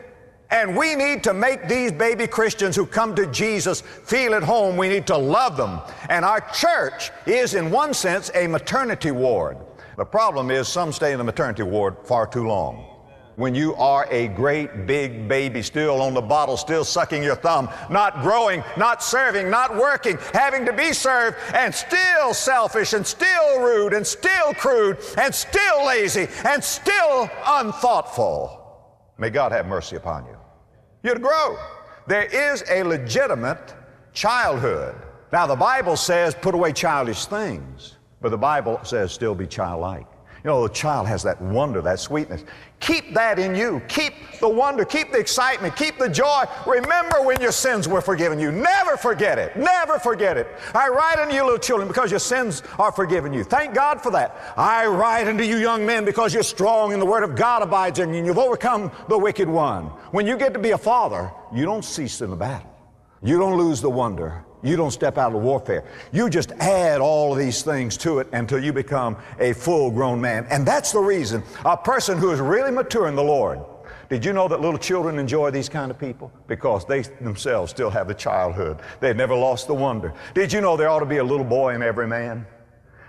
And 0.52 0.76
we 0.76 0.96
need 0.96 1.24
to 1.24 1.34
make 1.34 1.70
these 1.70 1.94
baby 1.94 2.28
Christians 2.28 2.76
who 2.76 2.86
come 2.86 3.16
to 3.16 3.28
Jesus 3.28 3.80
feel 3.80 4.36
at 4.36 4.44
home. 4.44 4.76
We 4.76 4.90
need 4.90 5.08
to 5.08 5.16
love 5.16 5.56
them. 5.56 5.80
And 6.10 6.26
our 6.26 6.42
church 6.52 7.12
is, 7.26 7.54
in 7.54 7.72
one 7.72 7.94
sense, 7.94 8.30
a 8.36 8.46
maternity 8.48 9.12
ward. 9.12 9.56
The 9.96 10.04
problem 10.04 10.52
is 10.52 10.68
some 10.68 10.92
stay 10.92 11.14
in 11.14 11.18
the 11.18 11.24
maternity 11.24 11.64
ward 11.64 11.96
far 12.04 12.28
too 12.28 12.46
long 12.46 12.93
when 13.36 13.56
you 13.56 13.76
are 13.76 14.08
a 14.12 14.28
great 14.30 14.86
big 14.86 15.28
baby 15.28 15.62
still 15.62 16.02
on 16.02 16.14
the 16.14 16.22
bottle, 16.22 16.58
still 16.58 16.84
sucking 16.84 17.24
your 17.24 17.36
thumb, 17.36 17.70
not 17.90 18.22
growing, 18.22 18.64
not 18.78 19.04
serving, 19.04 19.50
not 19.50 19.76
working, 19.76 20.18
having 20.34 20.66
to 20.66 20.74
be 20.74 20.94
served, 20.94 21.38
and 21.54 21.74
still 21.74 22.34
selfish, 22.34 22.94
and 22.94 23.06
still 23.06 23.62
rude, 23.62 23.94
and 23.94 24.06
still 24.06 24.54
crude, 24.54 24.98
and 25.18 25.34
still 25.34 25.86
lazy, 25.86 26.28
and 26.46 26.64
still 26.64 27.30
unthoughtful. 27.46 28.60
May 29.18 29.30
God 29.30 29.52
have 29.52 29.66
mercy 29.66 29.96
upon 29.96 30.26
you. 30.26 30.38
To 31.12 31.20
grow. 31.20 31.58
There 32.08 32.26
is 32.26 32.64
a 32.70 32.84
legitimate 32.84 33.74
childhood. 34.14 34.96
Now, 35.32 35.48
the 35.48 35.56
Bible 35.56 35.98
says 35.98 36.36
put 36.36 36.54
away 36.54 36.74
childish 36.74 37.26
things, 37.26 37.98
but 38.22 38.30
the 38.30 38.38
Bible 38.38 38.80
says 38.84 39.12
still 39.12 39.36
be 39.36 39.48
childlike. 39.48 40.08
You 40.44 40.50
know, 40.50 40.68
the 40.68 40.74
child 40.74 41.08
has 41.08 41.24
that 41.24 41.42
wonder, 41.42 41.82
that 41.82 42.02
sweetness. 42.02 42.44
Keep 42.82 43.14
that 43.14 43.40
in 43.40 43.56
you. 43.56 43.82
Keep 43.88 44.14
the 44.42 44.50
wonder, 44.50 44.84
keep 44.84 45.14
the 45.14 45.18
excitement, 45.18 45.74
keep 45.78 45.98
the 45.98 46.10
joy. 46.10 46.44
Remember 46.68 47.22
when 47.22 47.40
your 47.40 47.54
sins 47.54 47.88
were 47.88 48.02
forgiven 48.02 48.38
you. 48.38 48.52
Never 48.52 48.98
forget 48.98 49.40
it. 49.40 49.56
Never 49.56 50.00
forget 50.00 50.36
it. 50.36 50.50
I 50.76 50.90
write 50.90 51.18
unto 51.18 51.34
you, 51.34 51.44
little 51.44 51.58
children, 51.58 51.88
because 51.88 52.12
your 52.12 52.20
sins 52.20 52.62
are 52.78 52.92
forgiven 52.92 53.32
you. 53.32 53.46
Thank 53.46 53.74
God 53.74 54.02
for 54.02 54.12
that. 54.12 54.54
I 54.58 54.86
write 54.86 55.30
unto 55.30 55.46
you, 55.46 55.56
young 55.56 55.86
men, 55.86 56.04
because 56.04 56.34
you're 56.34 56.44
strong 56.44 56.92
and 56.92 57.02
the 57.02 57.06
word 57.06 57.24
of 57.24 57.38
God 57.38 57.62
abides 57.62 58.00
in 58.00 58.10
you 58.10 58.18
and 58.18 58.28
you've 58.28 58.38
overcome 58.38 58.92
the 59.08 59.18
wicked 59.18 59.48
one. 59.48 59.86
When 60.12 60.28
you 60.28 60.36
get 60.36 60.52
to 60.56 60.60
be 60.60 60.72
a 60.72 60.78
father, 60.78 61.32
you 61.54 61.64
don't 61.64 61.86
cease 61.86 62.20
in 62.20 62.30
the 62.30 62.36
battle. 62.36 62.70
You 63.22 63.40
don't 63.40 63.58
lose 63.58 63.80
the 63.80 63.90
wonder. 63.90 64.44
You 64.64 64.78
don't 64.78 64.92
step 64.92 65.18
out 65.18 65.36
of 65.36 65.42
warfare. 65.42 65.84
You 66.12 66.30
just 66.30 66.52
add 66.54 67.02
all 67.02 67.34
of 67.34 67.38
these 67.38 67.62
things 67.62 67.98
to 67.98 68.20
it 68.20 68.28
until 68.32 68.64
you 68.64 68.72
become 68.72 69.18
a 69.40 69.54
full 69.54 69.92
grown 69.92 70.22
man. 70.22 70.48
And 70.50 70.66
that's 70.66 70.92
the 70.92 71.00
reason 71.02 71.44
a 71.66 71.76
person 71.76 72.18
who 72.18 72.32
is 72.32 72.40
really 72.40 72.72
mature 72.72 73.08
in 73.08 73.16
the 73.16 73.24
Lord. 73.24 73.60
Did 74.10 74.24
you 74.24 74.32
know 74.32 74.48
that 74.48 74.62
little 74.62 74.78
children 74.78 75.18
enjoy 75.18 75.52
these 75.52 75.70
kind 75.70 75.90
of 75.90 76.00
people? 76.00 76.32
Because 76.48 76.86
they 76.86 77.02
themselves 77.02 77.72
still 77.72 77.90
have 77.90 78.08
the 78.08 78.14
childhood. 78.14 78.80
They've 79.00 79.16
never 79.16 79.36
lost 79.36 79.68
the 79.68 79.74
wonder. 79.74 80.14
Did 80.34 80.54
you 80.54 80.62
know 80.62 80.78
there 80.78 80.90
ought 80.90 81.00
to 81.00 81.06
be 81.06 81.18
a 81.18 81.24
little 81.24 81.46
boy 81.46 81.74
in 81.74 81.82
every 81.82 82.08
man? 82.08 82.46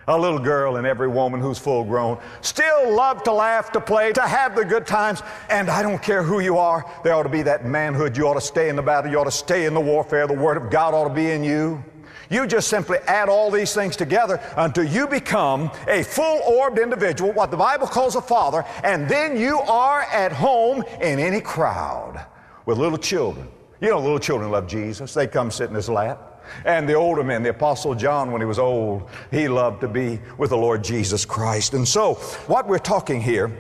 A 0.07 0.19
little 0.19 0.39
girl 0.39 0.77
and 0.77 0.87
every 0.87 1.09
woman 1.09 1.41
who's 1.41 1.59
full 1.59 1.85
grown 1.85 2.19
still 2.41 2.95
love 2.95 3.23
to 3.25 3.33
laugh, 3.33 3.73
to 3.73 3.81
play, 3.81 4.13
to 4.13 4.23
have 4.23 4.55
the 4.55 4.65
good 4.65 4.87
times. 4.87 5.23
And 5.51 5.71
I 5.71 5.83
don't 5.83 6.03
care 6.03 6.23
who 6.23 6.41
you 6.41 6.59
are, 6.59 6.85
there 7.03 7.15
ought 7.15 7.25
to 7.25 7.29
be 7.29 7.43
that 7.43 7.65
manhood. 7.65 8.17
You 8.17 8.29
ought 8.29 8.35
to 8.35 8.41
stay 8.41 8.69
in 8.69 8.77
the 8.77 8.83
battle. 8.83 9.11
You 9.11 9.19
ought 9.19 9.25
to 9.25 9.31
stay 9.31 9.67
in 9.67 9.75
the 9.75 9.81
warfare. 9.81 10.27
The 10.27 10.35
Word 10.35 10.57
of 10.57 10.71
God 10.71 10.95
ought 10.95 11.09
to 11.09 11.15
be 11.15 11.31
in 11.31 11.43
you. 11.43 11.83
You 12.31 12.47
just 12.47 12.69
simply 12.69 12.99
add 13.07 13.29
all 13.29 13.51
these 13.51 13.75
things 13.75 13.97
together 13.97 14.41
until 14.57 14.85
you 14.85 15.07
become 15.07 15.71
a 15.87 16.03
full 16.03 16.41
orbed 16.41 16.79
individual, 16.79 17.33
what 17.33 17.51
the 17.51 17.57
Bible 17.57 17.87
calls 17.87 18.17
a 18.17 18.23
father, 18.23 18.65
and 18.83 19.09
then 19.09 19.39
you 19.39 19.61
are 19.61 20.03
at 20.03 20.33
home 20.33 20.83
in 21.01 21.19
any 21.19 21.41
crowd 21.41 22.25
with 22.67 22.79
little 22.79 22.99
children. 22.99 23.49
You 23.81 23.91
know, 23.91 24.01
little 24.01 24.19
children 24.19 24.51
love 24.51 24.67
Jesus. 24.67 25.13
They 25.13 25.27
come 25.27 25.51
sit 25.51 25.69
in 25.69 25.75
his 25.75 25.89
lap. 25.89 26.34
And 26.65 26.89
the 26.89 26.95
older 26.95 27.25
men, 27.25 27.43
the 27.43 27.51
Apostle 27.51 27.95
John, 27.95 28.33
when 28.33 28.41
he 28.41 28.47
was 28.47 28.59
old, 28.59 29.09
he 29.31 29.49
loved 29.49 29.81
to 29.83 29.89
be 29.89 30.21
with 30.39 30.51
the 30.51 30.57
Lord 30.57 30.83
Jesus 30.83 31.25
Christ. 31.25 31.75
And 31.75 31.87
so, 31.87 32.15
what 32.47 32.67
we're 32.67 32.79
talking 32.79 33.21
here 33.21 33.57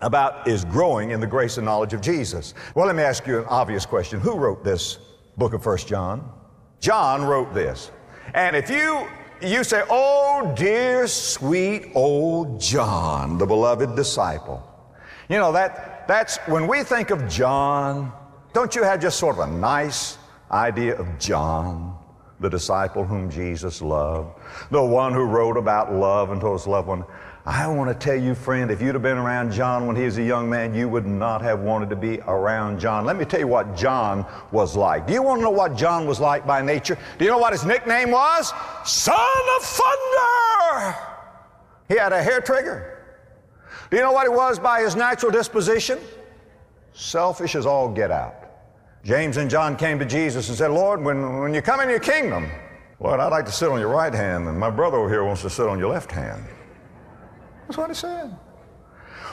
about 0.00 0.48
is 0.48 0.64
growing 0.64 1.10
in 1.10 1.20
the 1.20 1.26
grace 1.26 1.56
and 1.56 1.64
knowledge 1.64 1.94
of 1.94 2.00
Jesus. 2.00 2.54
Well, 2.74 2.86
let 2.86 2.96
me 2.96 3.02
ask 3.02 3.26
you 3.26 3.38
an 3.38 3.46
obvious 3.46 3.86
question. 3.86 4.20
Who 4.20 4.36
wrote 4.36 4.64
this 4.64 4.98
book 5.36 5.54
of 5.54 5.62
First 5.62 5.88
John? 5.88 6.30
John 6.80 7.24
wrote 7.24 7.54
this. 7.54 7.90
And 8.34 8.56
if 8.56 8.68
you 8.68 9.06
you 9.40 9.64
say, 9.64 9.82
"Oh, 9.90 10.52
dear 10.56 11.06
sweet 11.06 11.92
old 11.94 12.60
John, 12.60 13.38
the 13.38 13.46
beloved 13.46 13.96
disciple." 13.96 14.62
You 15.28 15.38
know 15.38 15.52
that 15.52 16.06
that's 16.06 16.36
when 16.46 16.66
we 16.66 16.82
think 16.82 17.10
of 17.10 17.28
John, 17.28 18.12
don't 18.52 18.74
you 18.74 18.82
have 18.82 19.00
just 19.00 19.18
sort 19.18 19.38
of 19.38 19.48
a 19.48 19.52
nice 19.52 20.18
idea 20.50 20.96
of 20.96 21.18
John? 21.18 21.96
The 22.42 22.50
disciple 22.50 23.04
whom 23.04 23.30
Jesus 23.30 23.80
loved, 23.80 24.38
the 24.70 24.82
one 24.82 25.12
who 25.12 25.24
wrote 25.24 25.56
about 25.56 25.92
love 25.92 26.30
and 26.30 26.40
told 26.40 26.60
his 26.60 26.66
loved 26.66 26.88
one, 26.88 27.04
I 27.44 27.66
want 27.66 27.88
to 27.88 28.06
tell 28.06 28.20
you, 28.20 28.36
friend, 28.36 28.70
if 28.70 28.80
you'd 28.80 28.94
have 28.94 29.02
been 29.02 29.18
around 29.18 29.50
John 29.50 29.88
when 29.88 29.96
he 29.96 30.04
was 30.04 30.16
a 30.18 30.22
young 30.22 30.48
man, 30.48 30.74
you 30.74 30.88
would 30.88 31.06
not 31.06 31.42
have 31.42 31.60
wanted 31.60 31.90
to 31.90 31.96
be 31.96 32.20
around 32.20 32.78
John. 32.78 33.04
Let 33.04 33.16
me 33.16 33.24
tell 33.24 33.40
you 33.40 33.48
what 33.48 33.74
John 33.74 34.24
was 34.52 34.76
like. 34.76 35.08
Do 35.08 35.12
you 35.12 35.22
want 35.22 35.40
to 35.40 35.44
know 35.44 35.50
what 35.50 35.74
John 35.74 36.06
was 36.06 36.20
like 36.20 36.46
by 36.46 36.62
nature? 36.62 36.96
Do 37.18 37.24
you 37.24 37.30
know 37.32 37.38
what 37.38 37.52
his 37.52 37.64
nickname 37.64 38.12
was? 38.12 38.52
Son 38.84 39.16
of 39.56 39.62
Thunder! 39.64 40.96
He 41.88 41.96
had 41.96 42.12
a 42.12 42.22
hair 42.22 42.40
trigger. 42.40 42.98
Do 43.90 43.96
you 43.96 44.02
know 44.04 44.12
what 44.12 44.22
he 44.22 44.28
was 44.28 44.60
by 44.60 44.80
his 44.80 44.94
natural 44.94 45.32
disposition? 45.32 45.98
Selfish 46.92 47.56
as 47.56 47.66
all 47.66 47.88
get 47.88 48.12
out. 48.12 48.41
James 49.04 49.36
and 49.36 49.50
John 49.50 49.76
came 49.76 49.98
to 49.98 50.04
Jesus 50.04 50.48
and 50.48 50.56
said, 50.56 50.70
Lord, 50.70 51.02
when, 51.02 51.40
when 51.40 51.54
you 51.54 51.60
come 51.60 51.80
in 51.80 51.90
your 51.90 51.98
kingdom, 51.98 52.48
Lord, 53.00 53.18
I'd 53.18 53.32
like 53.32 53.46
to 53.46 53.52
sit 53.52 53.68
on 53.68 53.80
your 53.80 53.88
right 53.88 54.14
hand, 54.14 54.46
and 54.46 54.58
my 54.58 54.70
brother 54.70 54.96
over 54.96 55.08
here 55.08 55.24
wants 55.24 55.42
to 55.42 55.50
sit 55.50 55.66
on 55.66 55.78
your 55.78 55.88
left 55.88 56.12
hand. 56.12 56.44
That's 57.66 57.76
what 57.76 57.90
he 57.90 57.94
said. 57.94 58.36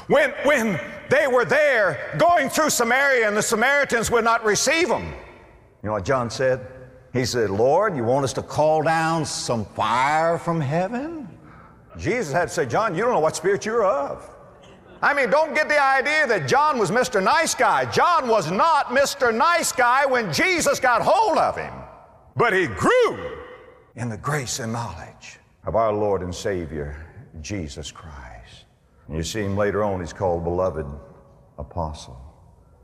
When, 0.08 0.32
when 0.44 0.80
they 1.12 1.28
were 1.28 1.46
there 1.46 2.16
going 2.18 2.50
through 2.50 2.72
Samaria 2.72 3.28
and 3.28 3.38
the 3.38 3.44
Samaritans 3.44 4.10
would 4.10 4.24
not 4.24 4.44
receive 4.44 4.88
them, 4.88 5.06
you 5.06 5.88
know 5.88 5.92
what 5.92 6.06
John 6.06 6.32
said? 6.32 6.66
He 7.14 7.26
said, 7.26 7.52
Lord, 7.52 7.96
you 7.96 8.04
want 8.04 8.24
us 8.24 8.34
to 8.34 8.42
call 8.42 8.82
down 8.82 9.24
some 9.24 9.66
fire 9.66 10.40
from 10.40 10.60
heaven? 10.60 11.28
Jesus 11.96 12.34
had 12.34 12.48
to 12.48 12.54
say, 12.54 12.66
John, 12.66 12.96
you 12.96 13.04
don't 13.04 13.14
know 13.14 13.20
what 13.20 13.36
spirit 13.36 13.66
you're 13.66 13.86
of. 13.86 14.28
I 15.02 15.14
mean, 15.14 15.30
don't 15.30 15.56
get 15.56 15.70
the 15.70 15.82
idea 15.82 16.28
that 16.28 16.48
John 16.48 16.78
was 16.78 16.92
Mr. 16.92 17.24
Nice 17.24 17.56
Guy. 17.56 17.90
John 17.90 18.28
was 18.28 18.52
not 18.52 18.88
Mr. 18.88 19.34
Nice 19.34 19.72
Guy 19.72 20.06
when 20.06 20.32
Jesus 20.34 20.80
got 20.80 21.02
hold 21.02 21.38
of 21.38 21.56
him, 21.56 21.74
but 22.36 22.52
he 22.52 22.68
grew 22.68 23.38
in 23.96 24.10
the 24.10 24.18
grace 24.18 24.60
and 24.60 24.74
knowledge 24.74 25.40
of 25.66 25.76
our 25.76 25.94
Lord 25.94 26.22
and 26.22 26.36
Savior, 26.36 27.06
Jesus 27.42 27.92
Christ. 27.92 28.66
And 29.08 29.16
you 29.16 29.24
see 29.24 29.42
him 29.42 29.56
later 29.56 29.84
on, 29.84 30.02
he's 30.02 30.12
called 30.12 30.44
Beloved 30.44 30.86
Apostle. 31.58 32.20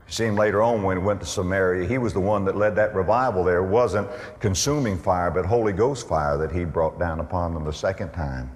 You 0.06 0.12
see 0.12 0.24
him 0.24 0.36
later 0.36 0.62
on 0.62 0.82
when 0.82 0.96
he 0.96 1.02
went 1.02 1.20
to 1.20 1.26
Samaria. 1.26 1.86
He 1.86 1.98
was 1.98 2.14
the 2.14 2.20
one 2.20 2.46
that 2.46 2.56
led 2.56 2.76
that 2.76 2.94
revival 2.94 3.44
there. 3.44 3.62
It 3.62 3.68
wasn't 3.68 4.08
consuming 4.40 4.96
fire, 4.96 5.30
but 5.30 5.44
Holy 5.44 5.72
Ghost 5.72 6.08
fire 6.08 6.38
that 6.38 6.50
he 6.50 6.64
brought 6.64 6.98
down 6.98 7.20
upon 7.20 7.52
them 7.52 7.64
the 7.64 7.72
second 7.72 8.12
time 8.12 8.55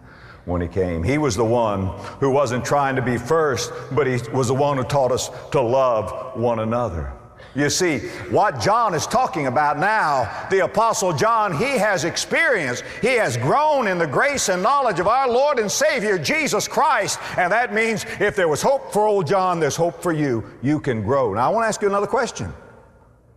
when 0.50 0.61
he 0.61 0.69
came. 0.69 1.02
He 1.02 1.16
was 1.16 1.37
the 1.37 1.45
one 1.45 1.87
who 2.19 2.30
wasn't 2.30 2.64
trying 2.64 2.97
to 2.97 3.02
be 3.02 3.16
first, 3.16 3.73
but 3.92 4.07
he 4.07 4.19
was 4.33 4.49
the 4.49 4.54
one 4.54 4.76
who 4.76 4.85
taught 4.85 5.12
us 5.12 5.30
to 5.52 5.61
love 5.61 6.37
one 6.37 6.59
another. 6.59 7.12
You 7.54 7.69
see, 7.69 7.99
what 8.30 8.61
John 8.61 8.95
is 8.95 9.07
talking 9.09 9.49
about 9.49 9.76
now, 9.78 10.47
the 10.50 10.64
Apostle 10.64 11.12
John, 11.12 11.57
he 11.57 11.78
has 11.78 12.04
experienced, 12.04 12.85
he 13.02 13.14
has 13.14 13.37
grown 13.37 13.88
in 13.88 13.99
the 13.99 14.07
grace 14.07 14.49
and 14.49 14.62
knowledge 14.62 15.00
of 15.00 15.09
our 15.09 15.28
Lord 15.28 15.59
and 15.59 15.71
Savior, 15.71 16.16
Jesus 16.16 16.69
Christ. 16.69 17.19
And 17.37 17.52
that 17.52 17.75
means 17.75 18.07
if 18.21 18.37
there 18.37 18.47
was 18.47 18.62
hope 18.62 18.92
for 18.92 19.07
old 19.07 19.26
John, 19.26 19.59
there's 19.59 19.75
hope 19.75 20.00
for 20.00 20.12
you. 20.12 20.45
You 20.62 20.78
can 20.78 21.02
grow. 21.02 21.35
Now, 21.35 21.50
I 21.50 21.52
want 21.52 21.64
to 21.64 21.69
ask 21.69 21.83
you 21.83 21.88
another 21.88 22.07
question 22.07 22.52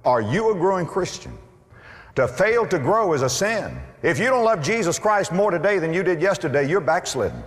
Are 0.06 0.22
you 0.22 0.52
a 0.52 0.54
growing 0.54 0.86
Christian? 0.86 1.36
To 2.16 2.28
fail 2.28 2.68
to 2.68 2.78
grow 2.78 3.14
is 3.14 3.24
a 3.24 3.30
sin. 3.30 3.80
If 4.04 4.20
you 4.20 4.26
don't 4.26 4.46
love 4.46 4.62
Jesus 4.62 5.00
Christ 5.00 5.32
more 5.32 5.50
today 5.50 5.80
than 5.80 5.94
you 5.94 6.04
did 6.04 6.22
yesterday, 6.22 6.70
you're 6.70 6.82
backslidden. 6.82 7.44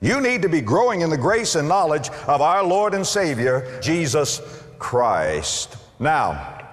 You 0.00 0.20
need 0.20 0.42
to 0.42 0.48
be 0.48 0.60
growing 0.60 1.00
in 1.00 1.10
the 1.10 1.16
grace 1.16 1.56
and 1.56 1.66
knowledge 1.66 2.08
of 2.28 2.40
our 2.40 2.62
Lord 2.62 2.94
and 2.94 3.04
Savior, 3.04 3.80
Jesus 3.82 4.40
Christ. 4.78 5.76
Now, 5.98 6.66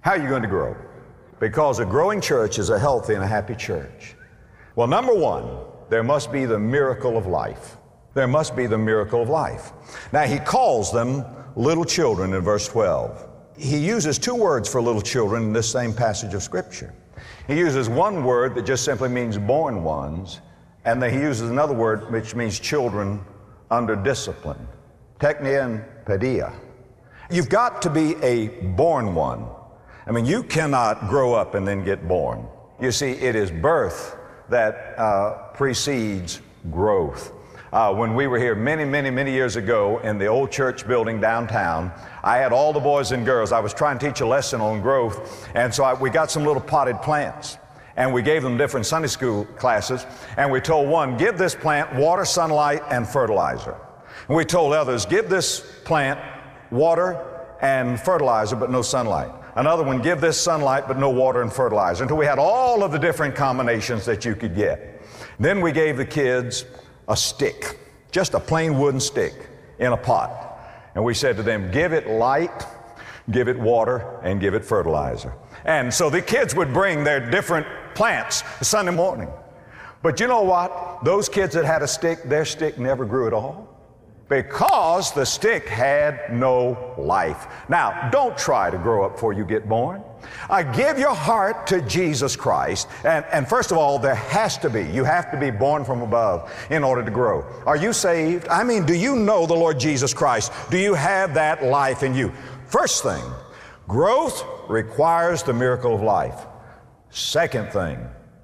how 0.00 0.12
are 0.12 0.18
you 0.18 0.28
going 0.28 0.42
to 0.42 0.48
grow? 0.48 0.74
Because 1.38 1.78
a 1.78 1.84
growing 1.84 2.20
church 2.20 2.58
is 2.58 2.70
a 2.70 2.78
healthy 2.78 3.14
and 3.14 3.22
a 3.22 3.26
happy 3.26 3.54
church. 3.54 4.14
Well, 4.76 4.86
number 4.86 5.14
one, 5.14 5.58
there 5.90 6.02
must 6.02 6.32
be 6.32 6.46
the 6.46 6.58
miracle 6.58 7.18
of 7.18 7.26
life. 7.26 7.76
There 8.14 8.28
must 8.28 8.56
be 8.56 8.66
the 8.66 8.78
miracle 8.78 9.20
of 9.20 9.28
life. 9.28 9.72
Now, 10.12 10.22
he 10.22 10.38
calls 10.38 10.90
them 10.90 11.24
little 11.56 11.84
children 11.84 12.32
in 12.32 12.40
verse 12.40 12.66
12. 12.68 13.26
He 13.60 13.76
uses 13.76 14.18
two 14.18 14.34
words 14.34 14.68
for 14.70 14.80
little 14.80 15.02
children 15.02 15.42
in 15.42 15.52
this 15.52 15.70
same 15.70 15.92
passage 15.92 16.32
of 16.32 16.42
Scripture. 16.42 16.94
He 17.46 17.58
uses 17.58 17.90
one 17.90 18.24
word 18.24 18.54
that 18.54 18.64
just 18.64 18.84
simply 18.86 19.10
means 19.10 19.36
born 19.36 19.84
ones, 19.84 20.40
and 20.86 21.02
then 21.02 21.12
he 21.12 21.20
uses 21.20 21.50
another 21.50 21.74
word 21.74 22.10
which 22.10 22.34
means 22.34 22.58
children 22.58 23.20
under 23.70 23.94
discipline. 23.96 24.66
Teknian 25.18 25.84
pedia. 26.06 26.54
You've 27.30 27.50
got 27.50 27.82
to 27.82 27.90
be 27.90 28.14
a 28.22 28.48
born 28.48 29.14
one. 29.14 29.46
I 30.06 30.10
mean, 30.10 30.24
you 30.24 30.42
cannot 30.42 31.10
grow 31.10 31.34
up 31.34 31.54
and 31.54 31.68
then 31.68 31.84
get 31.84 32.08
born. 32.08 32.46
You 32.80 32.90
see, 32.90 33.10
it 33.10 33.36
is 33.36 33.50
birth 33.50 34.16
that 34.48 34.98
uh, 34.98 35.50
precedes 35.52 36.40
growth. 36.70 37.32
Uh, 37.72 37.94
when 37.94 38.16
we 38.16 38.26
were 38.26 38.38
here 38.38 38.56
many, 38.56 38.84
many, 38.84 39.10
many 39.10 39.30
years 39.30 39.54
ago 39.54 40.00
in 40.00 40.18
the 40.18 40.26
old 40.26 40.50
church 40.50 40.88
building 40.88 41.20
downtown, 41.20 41.92
I 42.24 42.38
had 42.38 42.52
all 42.52 42.72
the 42.72 42.80
boys 42.80 43.12
and 43.12 43.24
girls. 43.24 43.52
I 43.52 43.60
was 43.60 43.72
trying 43.72 43.96
to 44.00 44.08
teach 44.08 44.20
a 44.20 44.26
lesson 44.26 44.60
on 44.60 44.80
growth, 44.80 45.48
and 45.54 45.72
so 45.72 45.84
I, 45.84 45.94
we 45.94 46.10
got 46.10 46.32
some 46.32 46.44
little 46.44 46.62
potted 46.62 47.00
plants. 47.00 47.58
And 47.94 48.12
we 48.12 48.22
gave 48.22 48.42
them 48.42 48.56
different 48.56 48.86
Sunday 48.86 49.08
school 49.08 49.44
classes, 49.44 50.04
and 50.36 50.50
we 50.50 50.60
told 50.60 50.88
one, 50.88 51.16
give 51.16 51.38
this 51.38 51.54
plant 51.54 51.94
water, 51.94 52.24
sunlight, 52.24 52.82
and 52.90 53.06
fertilizer. 53.06 53.76
And 54.26 54.36
we 54.36 54.44
told 54.44 54.72
others, 54.72 55.06
give 55.06 55.28
this 55.28 55.60
plant 55.84 56.18
water 56.72 57.24
and 57.60 58.00
fertilizer, 58.00 58.56
but 58.56 58.70
no 58.70 58.82
sunlight. 58.82 59.30
Another 59.54 59.84
one, 59.84 60.02
give 60.02 60.20
this 60.20 60.40
sunlight, 60.40 60.88
but 60.88 60.98
no 60.98 61.10
water 61.10 61.42
and 61.42 61.52
fertilizer, 61.52 62.02
until 62.02 62.16
we 62.16 62.26
had 62.26 62.38
all 62.38 62.82
of 62.82 62.90
the 62.90 62.98
different 62.98 63.36
combinations 63.36 64.04
that 64.06 64.24
you 64.24 64.34
could 64.34 64.56
get. 64.56 65.02
Then 65.38 65.60
we 65.60 65.70
gave 65.70 65.96
the 65.96 66.06
kids 66.06 66.64
a 67.10 67.16
stick, 67.16 67.78
just 68.10 68.32
a 68.34 68.40
plain 68.40 68.78
wooden 68.78 69.00
stick 69.00 69.34
in 69.78 69.92
a 69.92 69.96
pot. 69.96 70.30
And 70.94 71.04
we 71.04 71.12
said 71.12 71.36
to 71.36 71.42
them, 71.42 71.70
give 71.70 71.92
it 71.92 72.08
light, 72.08 72.66
give 73.30 73.48
it 73.48 73.58
water, 73.58 74.18
and 74.22 74.40
give 74.40 74.54
it 74.54 74.64
fertilizer. 74.64 75.34
And 75.64 75.92
so 75.92 76.08
the 76.08 76.22
kids 76.22 76.54
would 76.54 76.72
bring 76.72 77.04
their 77.04 77.30
different 77.30 77.66
plants 77.94 78.42
Sunday 78.62 78.92
morning. 78.92 79.28
But 80.02 80.18
you 80.18 80.26
know 80.26 80.42
what? 80.42 81.04
Those 81.04 81.28
kids 81.28 81.54
that 81.54 81.66
had 81.66 81.82
a 81.82 81.88
stick, 81.88 82.22
their 82.22 82.46
stick 82.46 82.78
never 82.78 83.04
grew 83.04 83.26
at 83.26 83.34
all 83.34 83.69
because 84.30 85.12
the 85.12 85.26
stick 85.26 85.68
had 85.68 86.32
no 86.32 86.94
life. 86.96 87.48
Now, 87.68 88.08
don't 88.10 88.38
try 88.38 88.70
to 88.70 88.78
grow 88.78 89.04
up 89.04 89.14
before 89.14 89.32
you 89.32 89.44
get 89.44 89.68
born. 89.68 90.04
I 90.48 90.62
give 90.62 91.00
your 91.00 91.14
heart 91.14 91.66
to 91.66 91.82
Jesus 91.82 92.36
Christ. 92.36 92.86
And, 93.04 93.24
and 93.32 93.48
first 93.48 93.72
of 93.72 93.76
all, 93.76 93.98
there 93.98 94.14
has 94.14 94.56
to 94.58 94.70
be, 94.70 94.84
you 94.84 95.02
have 95.02 95.32
to 95.32 95.36
be 95.36 95.50
born 95.50 95.84
from 95.84 96.00
above 96.00 96.52
in 96.70 96.84
order 96.84 97.04
to 97.04 97.10
grow. 97.10 97.44
Are 97.66 97.76
you 97.76 97.92
saved? 97.92 98.46
I 98.48 98.62
mean, 98.62 98.86
do 98.86 98.94
you 98.94 99.16
know 99.16 99.46
the 99.46 99.54
Lord 99.54 99.80
Jesus 99.80 100.14
Christ? 100.14 100.52
Do 100.70 100.78
you 100.78 100.94
have 100.94 101.34
that 101.34 101.64
life 101.64 102.04
in 102.04 102.14
you? 102.14 102.32
First 102.66 103.02
thing, 103.02 103.24
growth 103.88 104.44
requires 104.68 105.42
the 105.42 105.52
miracle 105.52 105.92
of 105.92 106.02
life. 106.02 106.46
Second 107.10 107.72
thing, 107.72 107.98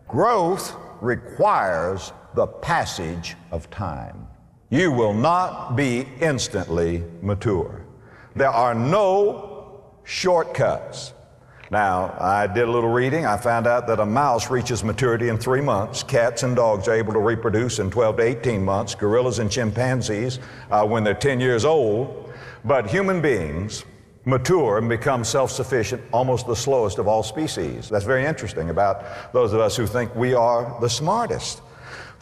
growth 0.09 0.75
requires 1.01 2.13
the 2.35 2.49
passage 2.49 3.37
of 3.53 3.71
time. 3.71 4.26
You 4.69 4.91
will 4.91 5.15
not 5.15 5.77
be 5.77 6.09
instantly 6.21 7.05
mature. 7.23 7.83
There 8.35 8.51
are 8.51 8.75
no 8.75 9.85
shortcuts. 10.03 11.13
Now, 11.71 12.17
I 12.19 12.49
did 12.49 12.67
a 12.67 12.71
little 12.71 12.91
reading. 12.91 13.27
I 13.27 13.37
found 13.37 13.69
out 13.69 13.87
that 13.87 14.01
a 14.01 14.07
mouse 14.07 14.51
reaches 14.51 14.83
maturity 14.83 15.29
in 15.29 15.39
three 15.39 15.61
months. 15.61 16.03
Cats 16.03 16.43
and 16.43 16.57
dogs 16.57 16.89
are 16.89 16.95
able 16.95 17.13
to 17.13 17.21
reproduce 17.21 17.79
in 17.79 17.91
12 17.91 18.17
to 18.17 18.23
18 18.23 18.65
months. 18.65 18.95
Gorillas 18.95 19.39
and 19.39 19.51
chimpanzees 19.51 20.41
uh, 20.71 20.85
when 20.85 21.05
they're 21.05 21.15
10 21.15 21.39
years 21.41 21.65
old. 21.65 22.33
But 22.65 22.89
human 22.91 23.21
beings 23.21 23.85
mature 24.25 24.79
and 24.79 24.89
become 24.89 25.23
self 25.23 25.53
sufficient 25.53 26.03
almost 26.13 26.49
the 26.49 26.57
slowest 26.57 26.99
of 26.99 27.07
all 27.07 27.23
species. 27.23 27.89
That's 27.89 28.05
very 28.05 28.25
interesting 28.25 28.71
about 28.71 29.33
those 29.33 29.53
of 29.53 29.61
us 29.61 29.77
who 29.77 29.87
think 29.87 30.15
we 30.17 30.35
are 30.35 30.77
the 30.81 30.91
smartest. 30.91 31.63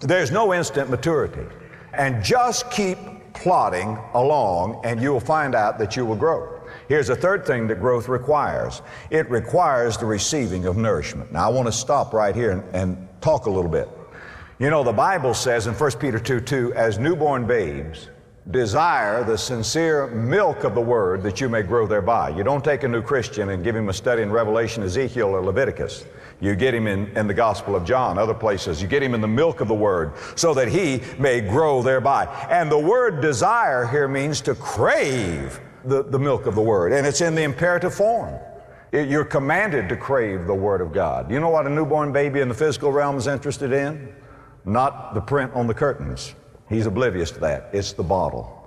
There's 0.01 0.31
no 0.31 0.53
instant 0.53 0.91
maturity 0.91 1.47
and 1.97 2.23
just 2.23 2.71
keep 2.71 2.99
plodding 3.35 3.99
along, 4.15 4.81
and 4.85 5.01
you 5.01 5.13
will 5.13 5.21
find 5.21 5.55
out 5.55 5.79
that 5.79 5.97
you 5.97 6.07
will 6.07 6.17
grow. 6.17 6.61
Here's 6.89 7.09
a 7.09 7.17
third 7.17 7.47
thing 7.47 7.67
that 7.69 7.81
growth 7.81 8.09
requires 8.09 8.83
it 9.11 9.29
requires 9.31 9.97
the 9.97 10.07
receiving 10.07 10.67
of 10.67 10.77
nourishment. 10.77 11.33
Now, 11.33 11.49
I 11.49 11.53
want 11.53 11.67
to 11.67 11.73
stop 11.73 12.13
right 12.13 12.35
here 12.35 12.51
and, 12.53 12.75
and 12.75 13.09
talk 13.21 13.47
a 13.47 13.51
little 13.51 13.71
bit. 13.71 13.89
You 14.59 14.71
know, 14.71 14.85
the 14.85 14.93
Bible 14.93 15.35
says 15.35 15.67
in 15.67 15.75
1 15.75 15.91
Peter 15.93 16.19
2 16.19 16.41
2, 16.41 16.75
as 16.75 16.99
newborn 16.99 17.47
babes, 17.47 18.09
desire 18.51 19.25
the 19.25 19.39
sincere 19.39 20.07
milk 20.09 20.65
of 20.65 20.75
the 20.75 20.81
word 20.81 21.23
that 21.23 21.41
you 21.41 21.49
may 21.49 21.63
grow 21.63 21.87
thereby. 21.87 22.29
You 22.29 22.45
don't 22.45 22.63
take 22.63 22.83
a 22.83 22.89
new 22.89 23.03
Christian 23.03 23.51
and 23.51 23.65
give 23.65 23.75
him 23.75 23.89
a 23.89 23.93
study 23.93 24.23
in 24.23 24.31
Revelation, 24.31 24.83
Ezekiel, 24.83 25.29
or 25.29 25.41
Leviticus. 25.41 26.05
You 26.45 26.55
get 26.55 26.75
him 26.75 26.87
in, 26.87 27.17
in 27.17 27.27
the 27.27 27.33
Gospel 27.33 27.75
of 27.75 27.87
John, 27.87 28.19
other 28.19 28.35
places. 28.35 28.83
You 28.83 28.87
get 28.87 29.03
him 29.03 29.15
in 29.15 29.23
the 29.23 29.27
milk 29.29 29.63
of 29.63 29.69
the 29.69 29.75
Word 29.75 30.13
so 30.37 30.53
that 30.53 30.69
he 30.69 31.01
may 31.19 31.41
grow 31.41 31.83
thereby. 31.83 32.27
And 32.51 32.71
the 32.71 32.79
word 32.79 33.23
desire 33.23 33.87
here 33.87 34.09
means 34.09 34.43
to 34.43 34.55
crave 34.55 35.59
the, 35.87 36.03
the 36.03 36.19
milk 36.19 36.45
of 36.45 36.55
the 36.55 36.61
Word, 36.61 36.93
and 36.93 37.07
it's 37.07 37.23
in 37.23 37.35
the 37.35 37.45
imperative 37.45 37.95
form. 37.95 38.39
It, 38.93 39.09
you're 39.09 39.25
commanded 39.25 39.89
to 39.89 39.97
crave 39.97 40.47
the 40.47 40.55
Word 40.55 40.83
of 40.83 40.93
God. 40.93 41.31
You 41.31 41.41
know 41.41 41.49
what 41.49 41.67
a 41.67 41.71
newborn 41.71 42.13
baby 42.13 42.41
in 42.41 42.49
the 42.51 42.55
physical 42.55 42.93
realm 42.93 43.17
is 43.17 43.27
interested 43.27 43.73
in? 43.73 44.15
Not 44.67 45.15
the 45.15 45.23
print 45.23 45.51
on 45.55 45.67
the 45.67 45.75
curtains. 45.75 46.35
He's 46.69 46.85
oblivious 46.85 47.31
to 47.31 47.41
that. 47.41 47.71
It's 47.73 47.95
the 47.95 48.03
bottle 48.03 48.64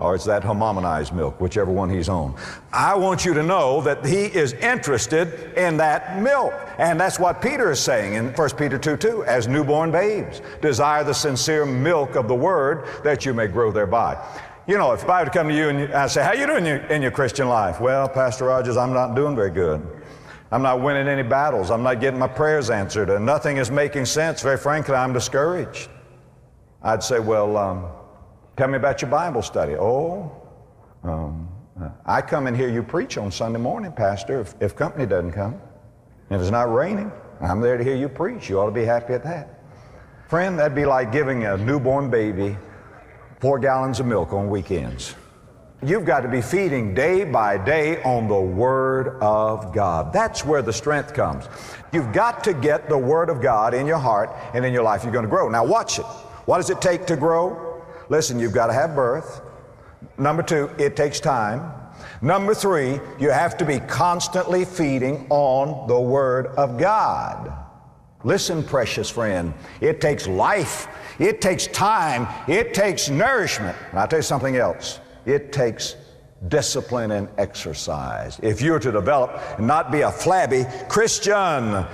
or 0.00 0.14
it's 0.14 0.24
that 0.24 0.42
homogenized 0.42 1.12
milk, 1.12 1.40
whichever 1.40 1.70
one 1.70 1.90
he's 1.90 2.08
on. 2.08 2.34
I 2.72 2.94
want 2.94 3.24
you 3.24 3.34
to 3.34 3.42
know 3.42 3.82
that 3.82 4.04
he 4.04 4.24
is 4.24 4.54
interested 4.54 5.52
in 5.56 5.76
that 5.76 6.20
milk. 6.20 6.54
And 6.78 6.98
that's 6.98 7.18
what 7.18 7.42
Peter 7.42 7.70
is 7.70 7.80
saying 7.80 8.14
in 8.14 8.32
1 8.32 8.50
Peter 8.56 8.78
2 8.78 8.96
2. 8.96 9.24
As 9.24 9.46
newborn 9.46 9.92
babes, 9.92 10.40
desire 10.62 11.04
the 11.04 11.12
sincere 11.12 11.66
milk 11.66 12.16
of 12.16 12.28
the 12.28 12.34
word 12.34 12.86
that 13.04 13.26
you 13.26 13.34
may 13.34 13.46
grow 13.46 13.70
thereby. 13.70 14.18
You 14.66 14.78
know, 14.78 14.92
if 14.92 15.08
I 15.08 15.20
were 15.20 15.26
to 15.26 15.30
come 15.30 15.48
to 15.48 15.54
you 15.54 15.68
and 15.68 15.92
I 15.92 16.06
say, 16.06 16.22
how 16.22 16.32
you 16.32 16.46
doing 16.46 16.64
in 16.64 16.66
your, 16.66 16.86
in 16.86 17.02
your 17.02 17.10
Christian 17.10 17.48
life? 17.48 17.80
Well, 17.80 18.08
Pastor 18.08 18.46
Rogers, 18.46 18.76
I'm 18.76 18.92
not 18.92 19.14
doing 19.14 19.34
very 19.34 19.50
good. 19.50 19.86
I'm 20.52 20.62
not 20.62 20.80
winning 20.80 21.06
any 21.06 21.22
battles. 21.22 21.70
I'm 21.70 21.82
not 21.82 22.00
getting 22.00 22.18
my 22.18 22.28
prayers 22.28 22.70
answered, 22.70 23.08
and 23.08 23.24
nothing 23.24 23.58
is 23.58 23.70
making 23.70 24.06
sense. 24.06 24.42
Very 24.42 24.56
frankly, 24.56 24.94
I'm 24.94 25.12
discouraged. 25.12 25.88
I'd 26.82 27.02
say, 27.02 27.20
well, 27.20 27.56
um, 27.56 27.86
tell 28.60 28.68
me 28.68 28.76
about 28.76 29.00
your 29.00 29.10
Bible 29.10 29.40
study. 29.40 29.74
Oh, 29.74 30.30
um, 31.02 31.48
I 32.04 32.20
come 32.20 32.46
and 32.46 32.54
hear 32.54 32.68
you 32.68 32.82
preach 32.82 33.16
on 33.16 33.32
Sunday 33.32 33.58
morning, 33.58 33.90
Pastor, 33.90 34.38
if, 34.38 34.54
if 34.60 34.76
company 34.76 35.06
doesn't 35.06 35.32
come. 35.32 35.58
If 36.28 36.42
it's 36.42 36.50
not 36.50 36.70
raining, 36.70 37.10
I'm 37.40 37.62
there 37.62 37.78
to 37.78 37.82
hear 37.82 37.96
you 37.96 38.10
preach. 38.10 38.50
You 38.50 38.60
ought 38.60 38.66
to 38.66 38.70
be 38.70 38.84
happy 38.84 39.14
at 39.14 39.24
that. 39.24 39.62
Friend, 40.28 40.58
that'd 40.58 40.74
be 40.74 40.84
like 40.84 41.10
giving 41.10 41.46
a 41.46 41.56
newborn 41.56 42.10
baby 42.10 42.54
four 43.40 43.58
gallons 43.58 43.98
of 43.98 44.04
milk 44.04 44.34
on 44.34 44.50
weekends. 44.50 45.14
You've 45.82 46.04
got 46.04 46.20
to 46.20 46.28
be 46.28 46.42
feeding 46.42 46.92
day 46.92 47.24
by 47.24 47.56
day 47.56 48.02
on 48.02 48.28
the 48.28 48.38
Word 48.38 49.16
of 49.22 49.72
God. 49.72 50.12
That's 50.12 50.44
where 50.44 50.60
the 50.60 50.74
strength 50.74 51.14
comes. 51.14 51.48
You've 51.94 52.12
got 52.12 52.44
to 52.44 52.52
get 52.52 52.90
the 52.90 52.98
Word 52.98 53.30
of 53.30 53.40
God 53.40 53.72
in 53.72 53.86
your 53.86 53.96
heart 53.96 54.28
and 54.52 54.66
in 54.66 54.74
your 54.74 54.82
life. 54.82 55.02
You're 55.02 55.14
going 55.14 55.24
to 55.24 55.30
grow. 55.30 55.48
Now, 55.48 55.64
watch 55.64 55.98
it. 55.98 56.04
What 56.44 56.58
does 56.58 56.68
it 56.68 56.82
take 56.82 57.06
to 57.06 57.16
grow? 57.16 57.69
Listen, 58.10 58.40
you've 58.40 58.52
got 58.52 58.66
to 58.66 58.72
have 58.72 58.94
birth. 58.94 59.40
Number 60.18 60.42
two, 60.42 60.68
it 60.78 60.96
takes 60.96 61.20
time. 61.20 61.72
Number 62.20 62.54
three, 62.54 63.00
you 63.18 63.30
have 63.30 63.56
to 63.58 63.64
be 63.64 63.78
constantly 63.80 64.64
feeding 64.64 65.26
on 65.30 65.86
the 65.86 65.98
Word 65.98 66.48
of 66.48 66.76
God. 66.76 67.52
Listen, 68.24 68.62
precious 68.62 69.08
friend, 69.08 69.54
it 69.80 70.00
takes 70.00 70.26
life, 70.26 70.88
it 71.18 71.40
takes 71.40 71.68
time, 71.68 72.28
it 72.48 72.74
takes 72.74 73.08
nourishment. 73.08 73.76
And 73.90 73.98
I'll 73.98 74.08
tell 74.08 74.18
you 74.18 74.24
something 74.24 74.56
else 74.56 75.00
it 75.24 75.52
takes 75.52 75.96
discipline 76.48 77.12
and 77.12 77.28
exercise. 77.38 78.40
If 78.42 78.60
you're 78.60 78.78
to 78.78 78.90
develop 78.90 79.38
and 79.58 79.66
not 79.66 79.92
be 79.92 80.00
a 80.00 80.10
flabby 80.10 80.64
Christian, 80.88 81.86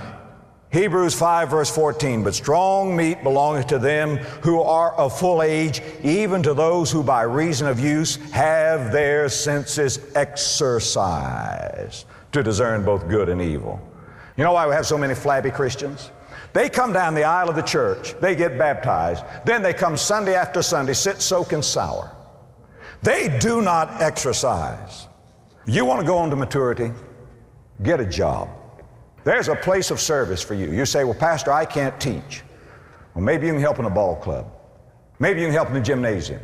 Hebrews 0.69 1.13
5, 1.15 1.49
verse 1.49 1.73
14, 1.73 2.23
but 2.23 2.35
strong 2.35 2.93
meat 2.95 3.23
belongeth 3.23 3.67
to 3.67 3.79
them 3.79 4.17
who 4.17 4.61
are 4.61 4.93
of 4.95 5.17
full 5.17 5.41
age, 5.41 5.81
even 6.03 6.43
to 6.43 6.53
those 6.53 6.91
who 6.91 7.01
by 7.03 7.21
reason 7.21 7.67
of 7.67 7.79
use 7.79 8.17
have 8.31 8.91
their 8.91 9.29
senses 9.29 9.99
exercised 10.13 12.05
to 12.33 12.43
discern 12.43 12.83
both 12.83 13.07
good 13.07 13.29
and 13.29 13.41
evil. 13.41 13.79
You 14.35 14.43
know 14.43 14.51
why 14.51 14.67
we 14.67 14.73
have 14.75 14.85
so 14.85 14.97
many 14.97 15.15
flabby 15.15 15.51
Christians? 15.51 16.11
They 16.51 16.69
come 16.69 16.91
down 16.91 17.13
the 17.13 17.23
aisle 17.23 17.49
of 17.49 17.55
the 17.55 17.61
church, 17.61 18.15
they 18.19 18.35
get 18.35 18.57
baptized, 18.57 19.23
then 19.45 19.61
they 19.61 19.73
come 19.73 19.95
Sunday 19.95 20.35
after 20.35 20.61
Sunday, 20.61 20.93
sit 20.93 21.21
soaking 21.21 21.61
sour. 21.61 22.11
They 23.03 23.37
do 23.39 23.61
not 23.61 24.01
exercise. 24.01 25.07
You 25.65 25.85
want 25.85 26.01
to 26.01 26.05
go 26.05 26.17
on 26.17 26.29
to 26.29 26.35
maturity? 26.35 26.91
Get 27.83 28.01
a 28.01 28.05
job. 28.05 28.49
There's 29.27 29.49
a 29.49 29.55
place 29.57 29.91
of 29.91 29.99
service 29.99 30.41
for 30.41 30.53
you. 30.53 30.71
You 30.71 30.85
say, 30.85 31.03
Well, 31.03 31.13
Pastor, 31.13 31.51
I 31.51 31.65
can't 31.65 31.99
teach. 31.99 32.43
Well, 33.13 33.25
maybe 33.25 33.45
you 33.45 33.51
can 33.51 33.61
help 33.61 33.77
in 33.77 33.83
a 33.83 33.89
ball 33.89 34.15
club. 34.15 34.49
Maybe 35.19 35.41
you 35.41 35.47
can 35.47 35.53
help 35.53 35.67
in 35.67 35.73
the 35.73 35.81
gymnasium. 35.81 36.39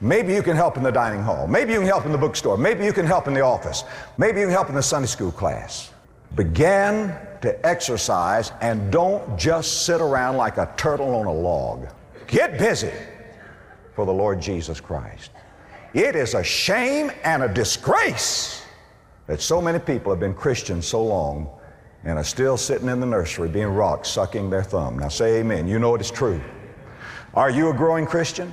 Maybe 0.00 0.32
you 0.32 0.42
can 0.42 0.56
help 0.56 0.78
in 0.78 0.82
the 0.82 0.90
dining 0.90 1.20
hall. 1.20 1.46
Maybe 1.46 1.74
you 1.74 1.80
can 1.80 1.86
help 1.86 2.06
in 2.06 2.12
the 2.12 2.18
bookstore. 2.18 2.56
Maybe 2.56 2.86
you 2.86 2.94
can 2.94 3.04
help 3.04 3.28
in 3.28 3.34
the 3.34 3.42
office. 3.42 3.84
Maybe 4.16 4.40
you 4.40 4.46
can 4.46 4.54
help 4.54 4.70
in 4.70 4.74
the 4.74 4.82
Sunday 4.82 5.06
school 5.06 5.30
class. 5.30 5.92
Begin 6.34 7.14
to 7.42 7.66
exercise 7.66 8.52
and 8.62 8.90
don't 8.90 9.38
just 9.38 9.84
sit 9.84 10.00
around 10.00 10.38
like 10.38 10.56
a 10.56 10.72
turtle 10.78 11.14
on 11.14 11.26
a 11.26 11.34
log. 11.34 11.88
Get 12.26 12.58
busy 12.58 12.92
for 13.94 14.06
the 14.06 14.14
Lord 14.14 14.40
Jesus 14.40 14.80
Christ. 14.80 15.30
It 15.92 16.16
is 16.16 16.32
a 16.32 16.42
shame 16.42 17.12
and 17.22 17.42
a 17.42 17.52
disgrace 17.52 18.62
that 19.26 19.42
so 19.42 19.60
many 19.60 19.78
people 19.78 20.10
have 20.10 20.20
been 20.20 20.32
Christians 20.32 20.86
so 20.86 21.04
long 21.04 21.50
and 22.04 22.18
are 22.18 22.24
still 22.24 22.56
sitting 22.56 22.88
in 22.88 23.00
the 23.00 23.06
nursery 23.06 23.48
being 23.48 23.68
rocked, 23.68 24.06
sucking 24.06 24.50
their 24.50 24.62
thumb. 24.62 24.98
Now 24.98 25.08
say 25.08 25.40
amen. 25.40 25.66
You 25.66 25.78
know 25.78 25.94
it 25.94 26.00
is 26.00 26.10
true. 26.10 26.40
Are 27.34 27.50
you 27.50 27.70
a 27.70 27.74
growing 27.74 28.06
Christian? 28.06 28.52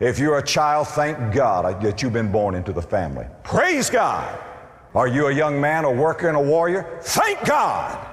If 0.00 0.18
you're 0.18 0.38
a 0.38 0.44
child, 0.44 0.88
thank 0.88 1.34
God 1.34 1.82
that 1.82 2.02
you've 2.02 2.12
been 2.12 2.30
born 2.30 2.54
into 2.54 2.72
the 2.72 2.82
family. 2.82 3.26
Praise 3.42 3.90
God. 3.90 4.38
Are 4.94 5.08
you 5.08 5.26
a 5.26 5.32
young 5.32 5.60
man, 5.60 5.84
a 5.84 5.90
worker, 5.90 6.28
and 6.28 6.36
a 6.36 6.40
warrior? 6.40 6.98
Thank 7.02 7.44
God. 7.44 8.06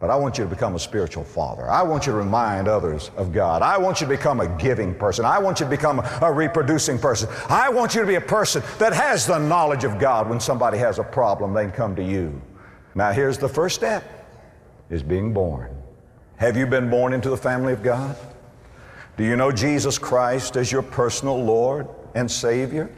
But 0.00 0.10
I 0.10 0.16
want 0.16 0.36
you 0.36 0.42
to 0.42 0.50
become 0.50 0.74
a 0.74 0.80
spiritual 0.80 1.22
father. 1.22 1.70
I 1.70 1.82
want 1.82 2.06
you 2.06 2.12
to 2.12 2.18
remind 2.18 2.66
others 2.66 3.12
of 3.16 3.32
God. 3.32 3.62
I 3.62 3.78
want 3.78 4.00
you 4.00 4.06
to 4.06 4.10
become 4.10 4.40
a 4.40 4.48
giving 4.58 4.96
person. 4.96 5.24
I 5.24 5.38
want 5.38 5.60
you 5.60 5.66
to 5.66 5.70
become 5.70 6.00
a 6.20 6.32
reproducing 6.32 6.98
person. 6.98 7.28
I 7.48 7.68
want 7.68 7.94
you 7.94 8.00
to 8.00 8.06
be 8.06 8.16
a 8.16 8.20
person 8.20 8.64
that 8.78 8.92
has 8.92 9.26
the 9.26 9.38
knowledge 9.38 9.84
of 9.84 10.00
God. 10.00 10.28
When 10.28 10.40
somebody 10.40 10.76
has 10.78 10.98
a 10.98 11.04
problem, 11.04 11.54
they 11.54 11.62
can 11.66 11.72
come 11.72 11.94
to 11.94 12.02
you. 12.02 12.42
Now 12.94 13.12
here's 13.12 13.38
the 13.38 13.48
first 13.48 13.74
step 13.74 14.04
is 14.90 15.02
being 15.02 15.32
born. 15.32 15.74
Have 16.36 16.56
you 16.56 16.66
been 16.66 16.90
born 16.90 17.12
into 17.12 17.30
the 17.30 17.36
family 17.36 17.72
of 17.72 17.82
God? 17.82 18.16
Do 19.16 19.24
you 19.24 19.36
know 19.36 19.52
Jesus 19.52 19.98
Christ 19.98 20.56
as 20.56 20.72
your 20.72 20.82
personal 20.82 21.42
Lord 21.42 21.88
and 22.14 22.30
Savior? 22.30 22.90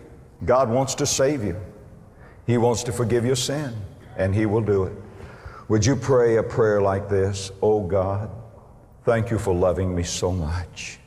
God 0.45 0.69
wants 0.69 0.95
to 0.97 1.07
save 1.07 1.45
you. 1.45 1.61
He 2.47 2.59
wants 2.59 2.83
to 2.85 2.93
forgive 2.93 3.25
your 3.25 3.37
sin, 3.37 3.75
and 4.17 4.35
He 4.35 4.47
will 4.47 4.61
do 4.61 4.85
it. 4.85 4.93
Would 5.69 5.85
you 5.87 5.97
pray 5.97 6.37
a 6.37 6.43
prayer 6.43 6.81
like 6.83 7.09
this? 7.09 7.51
Oh 7.63 7.81
God, 7.83 8.31
thank 9.05 9.31
you 9.31 9.39
for 9.39 9.55
loving 9.55 9.95
me 9.95 10.03
so 10.03 10.31
much. 10.31 10.99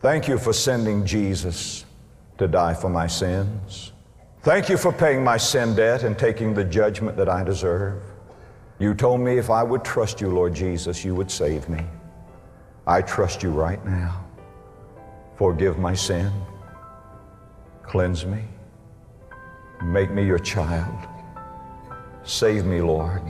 Thank 0.00 0.28
you 0.28 0.38
for 0.38 0.52
sending 0.52 1.04
Jesus 1.04 1.84
to 2.38 2.46
die 2.46 2.74
for 2.74 2.88
my 2.88 3.06
sins. 3.06 3.92
Thank 4.42 4.68
you 4.68 4.76
for 4.76 4.92
paying 4.92 5.24
my 5.24 5.38
sin 5.38 5.74
debt 5.74 6.04
and 6.04 6.16
taking 6.16 6.54
the 6.54 6.62
judgment 6.64 7.16
that 7.16 7.28
I 7.28 7.42
deserve. 7.42 8.02
You 8.78 8.94
told 8.94 9.20
me 9.20 9.38
if 9.38 9.50
I 9.50 9.62
would 9.62 9.84
trust 9.84 10.20
you, 10.20 10.28
Lord 10.28 10.54
Jesus, 10.54 11.04
you 11.04 11.14
would 11.14 11.30
save 11.30 11.68
me. 11.68 11.84
I 12.86 13.02
trust 13.02 13.42
you 13.42 13.50
right 13.50 13.84
now. 13.84 14.24
Forgive 15.36 15.78
my 15.78 15.94
sin. 15.94 16.30
Cleanse 17.82 18.26
me. 18.26 18.44
Make 19.82 20.10
me 20.10 20.24
your 20.24 20.38
child. 20.38 21.06
Save 22.24 22.64
me, 22.64 22.80
Lord 22.80 23.22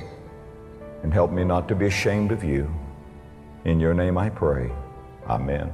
and 1.06 1.14
help 1.14 1.30
me 1.30 1.44
not 1.44 1.68
to 1.68 1.74
be 1.76 1.86
ashamed 1.86 2.32
of 2.32 2.42
you. 2.42 2.68
In 3.64 3.78
your 3.78 3.94
name 3.94 4.18
I 4.18 4.28
pray. 4.28 4.72
Amen. 5.28 5.72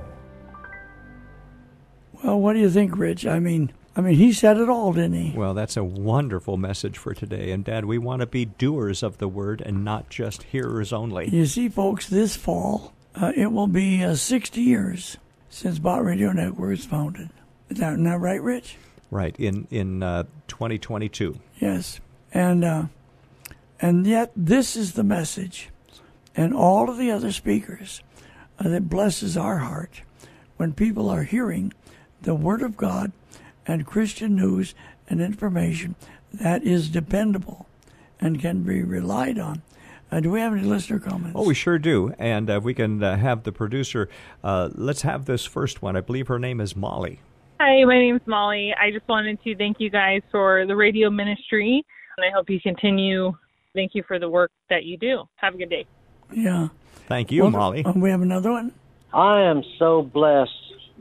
Well, 2.23 2.39
what 2.39 2.53
do 2.53 2.59
you 2.59 2.69
think, 2.69 2.99
Rich? 2.99 3.27
I 3.27 3.39
mean, 3.39 3.73
I 3.95 4.01
mean, 4.01 4.15
he 4.15 4.33
said 4.33 4.57
it 4.57 4.69
all, 4.69 4.93
didn't 4.93 5.15
he? 5.15 5.37
Well, 5.37 5.53
that's 5.55 5.77
a 5.77 5.85
wonderful 5.85 6.57
message 6.57 6.97
for 6.97 7.13
today. 7.13 7.51
And, 7.51 7.65
Dad, 7.65 7.85
we 7.85 7.99
want 7.99 8.21
to 8.21 8.27
be 8.27 8.47
doers 8.47 9.03
of 9.03 9.19
the 9.19 9.29
word 9.29 9.61
and 9.61 9.85
not 9.85 10.09
just 10.09 10.45
hearers 10.45 10.93
only. 10.93 11.29
You 11.29 11.45
see, 11.45 11.69
folks, 11.69 12.09
this 12.09 12.35
fall, 12.35 12.95
uh, 13.15 13.33
it 13.37 13.53
will 13.53 13.67
be 13.67 14.03
uh, 14.03 14.15
60 14.15 14.61
years 14.61 15.19
since 15.51 15.79
Bott 15.79 16.05
Radio 16.05 16.33
Network 16.33 16.71
was 16.71 16.87
founded. 16.87 17.29
Is 17.69 17.79
that 17.79 17.99
not 17.99 18.21
right, 18.21 18.41
Rich? 18.41 18.77
Right, 19.11 19.37
in, 19.39 19.69
in 19.71 20.03
uh, 20.03 20.23
2022. 20.49 21.39
Yes. 21.61 22.01
And 22.33 22.65
uh, 22.65 22.85
and 23.83 24.07
yet, 24.07 24.31
this 24.37 24.77
is 24.77 24.93
the 24.93 25.03
message, 25.03 25.69
and 26.37 26.55
all 26.55 26.89
of 26.89 26.99
the 26.99 27.11
other 27.11 27.33
speakers 27.33 28.01
uh, 28.61 28.69
that 28.69 28.89
blesses 28.89 29.37
our 29.37 29.59
heart 29.59 30.03
when 30.57 30.73
people 30.73 31.11
are 31.11 31.25
hearing 31.25 31.73
the 32.23 32.35
Word 32.35 32.63
of 32.63 32.77
God 32.77 33.11
and 33.67 33.87
Christian 33.87 34.37
news 34.37 34.75
and 35.09 35.21
information 35.21 35.95
that 36.33 36.63
is 36.63 36.89
dependable 36.89 37.67
and 38.21 38.41
can 38.41 38.63
be 38.63 38.83
relied 38.83 39.39
on. 39.39 39.63
Uh, 40.11 40.21
do 40.21 40.31
we 40.31 40.41
have 40.41 40.53
any 40.53 40.63
listener 40.63 40.99
comments? 40.99 41.33
Oh, 41.35 41.47
we 41.47 41.55
sure 41.55 41.79
do. 41.79 42.15
And 42.19 42.51
uh, 42.51 42.61
we 42.63 42.75
can 42.75 43.03
uh, 43.03 43.17
have 43.17 43.45
the 43.45 43.53
producer. 43.53 44.09
Uh, 44.45 44.69
let's 44.75 45.03
have 45.03 45.25
this 45.25 45.45
first 45.45 45.81
one. 45.81 45.97
I 45.97 46.01
believe 46.01 46.29
her 46.29 46.39
name 46.39 46.61
is 46.61 46.77
Molly. 46.77 47.21
Hi, 47.61 47.85
my 47.85 47.99
name 47.99 48.17
is 48.17 48.27
Molly. 48.27 48.75
I 48.79 48.91
just 48.91 49.09
wanted 49.09 49.43
to 49.43 49.57
thank 49.57 49.81
you 49.81 49.89
guys 49.89 50.21
for 50.31 50.67
the 50.67 50.77
radio 50.77 51.09
ministry, 51.09 51.85
and 52.17 52.27
I 52.27 52.31
hope 52.35 52.51
you 52.51 52.61
continue 52.61 53.33
Thank 53.75 53.95
you 53.95 54.03
for 54.07 54.19
the 54.19 54.29
work 54.29 54.51
that 54.69 54.85
you 54.85 54.97
do. 54.97 55.25
Have 55.37 55.55
a 55.55 55.59
good 55.59 55.71
day. 55.71 55.87
Yeah. 56.33 56.69
Thank 57.07 57.33
you, 57.33 57.43
well, 57.43 57.51
Molly. 57.51 57.85
Um, 57.85 58.01
we 58.01 58.11
have 58.11 58.23
another 58.23 58.51
one. 58.51 58.73
I 59.13 59.43
am 59.43 59.63
so 59.79 60.03
blessed 60.03 60.51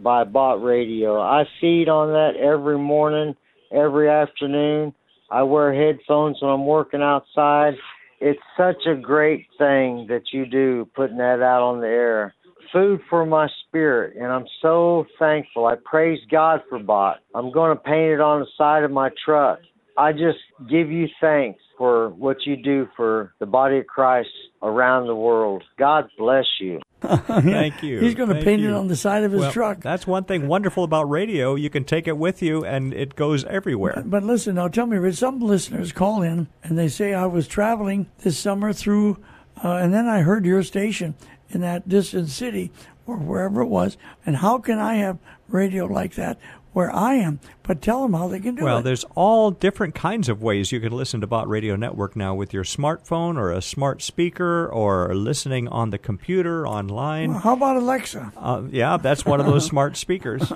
by 0.04 0.24
Bott 0.24 0.64
Radio. 0.64 1.20
I 1.20 1.44
feed 1.60 1.90
on 1.90 2.10
that 2.10 2.40
every 2.40 2.78
morning, 2.78 3.36
every 3.72 4.10
afternoon. 4.10 4.94
I 5.30 5.44
wear 5.44 5.74
headphones 5.74 6.38
when 6.42 6.52
I'm 6.52 6.66
working 6.66 7.02
outside. 7.02 7.74
It's 8.20 8.40
such 8.58 8.86
a 8.86 8.96
great 8.96 9.48
thing 9.58 10.06
that 10.10 10.24
you 10.32 10.46
do 10.46 10.88
putting 10.96 11.18
that 11.18 11.42
out 11.42 11.64
on 11.64 11.82
the 11.82 11.88
air. 11.88 12.34
Food 12.72 13.02
for 13.10 13.26
my 13.26 13.48
spirit, 13.68 14.16
and 14.16 14.28
I'm 14.28 14.46
so 14.62 15.06
thankful. 15.20 15.66
I 15.66 15.76
praise 15.84 16.20
God 16.30 16.62
for 16.70 16.80
Bott. 16.80 17.18
I'm 17.34 17.52
going 17.52 17.76
to 17.76 17.84
paint 17.84 18.14
it 18.14 18.22
on 18.22 18.42
the 18.42 18.48
side 18.58 18.84
of 18.84 18.92
my 18.92 19.10
truck. 19.26 19.60
I 19.98 20.14
just 20.14 20.40
give 20.70 20.90
you 20.90 21.08
thanks 21.20 21.60
for 21.78 22.10
what 22.10 22.38
you 22.46 22.56
do 22.56 22.88
for 22.96 23.34
the 23.40 23.46
body 23.46 23.80
of 23.80 23.88
Christ 23.88 24.30
around 24.62 25.08
the 25.08 25.16
world. 25.16 25.64
God 25.78 26.06
bless 26.18 26.46
you. 26.60 26.80
Thank 27.28 27.82
you. 27.82 28.00
He's 28.00 28.14
going 28.16 28.30
to 28.30 28.36
Thank 28.36 28.46
paint 28.46 28.62
you. 28.62 28.70
it 28.70 28.74
on 28.74 28.88
the 28.88 28.96
side 28.96 29.24
of 29.24 29.32
his 29.32 29.42
Well, 29.42 29.52
truck. 29.52 29.80
That's 29.82 30.06
one 30.06 30.24
thing 30.26 30.48
wonderful 30.48 30.84
about 30.84 31.10
radio. 31.10 31.56
You 31.56 31.70
can 31.70 31.84
take 31.84 32.08
it 32.08 32.18
with 32.18 32.42
you, 32.44 32.64
and 32.64 32.94
it 32.94 33.16
goes 33.16 33.44
everywhere. 33.46 34.04
But 34.06 34.24
listen, 34.24 34.56
now 34.56 34.68
tell 34.68 34.86
me, 34.86 35.12
some 35.12 35.40
listeners 35.40 35.92
call 35.92 36.22
in 36.22 36.48
and 36.64 36.78
they 36.78 36.88
say, 36.88 37.14
I 37.14 37.26
was 37.26 37.48
traveling 37.48 38.10
this 38.20 38.38
summer 38.38 38.72
through, 38.72 39.18
uh, 39.64 39.78
and 39.78 39.94
then 39.94 40.08
I 40.08 40.22
heard 40.22 40.46
your 40.46 40.62
station 40.64 41.16
in 41.50 41.62
that 41.62 41.90
distant 41.90 42.30
city 42.30 42.72
or 43.08 43.18
wherever 43.18 43.62
it 43.62 43.68
was. 43.68 43.98
And 44.26 44.38
how 44.38 44.60
can 44.60 44.78
I 44.78 44.96
have 44.96 45.18
radio 45.48 45.86
like 45.86 46.16
that 46.16 46.40
where 46.74 46.94
I 46.94 47.16
am? 47.16 47.40
But 47.64 47.82
tell 47.82 48.02
them 48.04 48.14
how 48.14 48.28
they 48.28 48.40
can 48.40 48.56
do 48.56 48.64
Well, 48.64 48.80
it. 48.80 48.84
there's 48.84 49.04
all 49.16 49.52
different 49.52 49.94
kinds 49.96 50.30
of 50.30 50.42
ways 50.42 50.72
you 50.72 50.80
can 50.80 50.92
listen 50.94 51.22
to 51.22 51.28
Bott 51.28 51.48
Radio 51.48 51.76
Network 51.76 52.16
now 52.16 52.34
with 52.34 52.54
your 52.54 52.64
smartphone 52.64 53.38
or 53.38 53.52
a 53.52 53.62
smart 53.62 54.02
speaker 54.02 54.68
or 54.68 55.14
listening 55.14 55.68
on 55.68 55.90
the 55.90 55.98
computer 55.98 56.66
online. 56.68 57.32
Well, 57.32 57.40
how 57.40 57.54
about 57.54 57.78
Alexa? 57.78 58.32
Uh, 58.38 58.64
yeah, 58.70 58.98
that's 58.98 59.26
one 59.26 59.40
of 59.40 59.46
those 59.46 59.66
smart 59.74 59.98
speakers. 59.98 60.52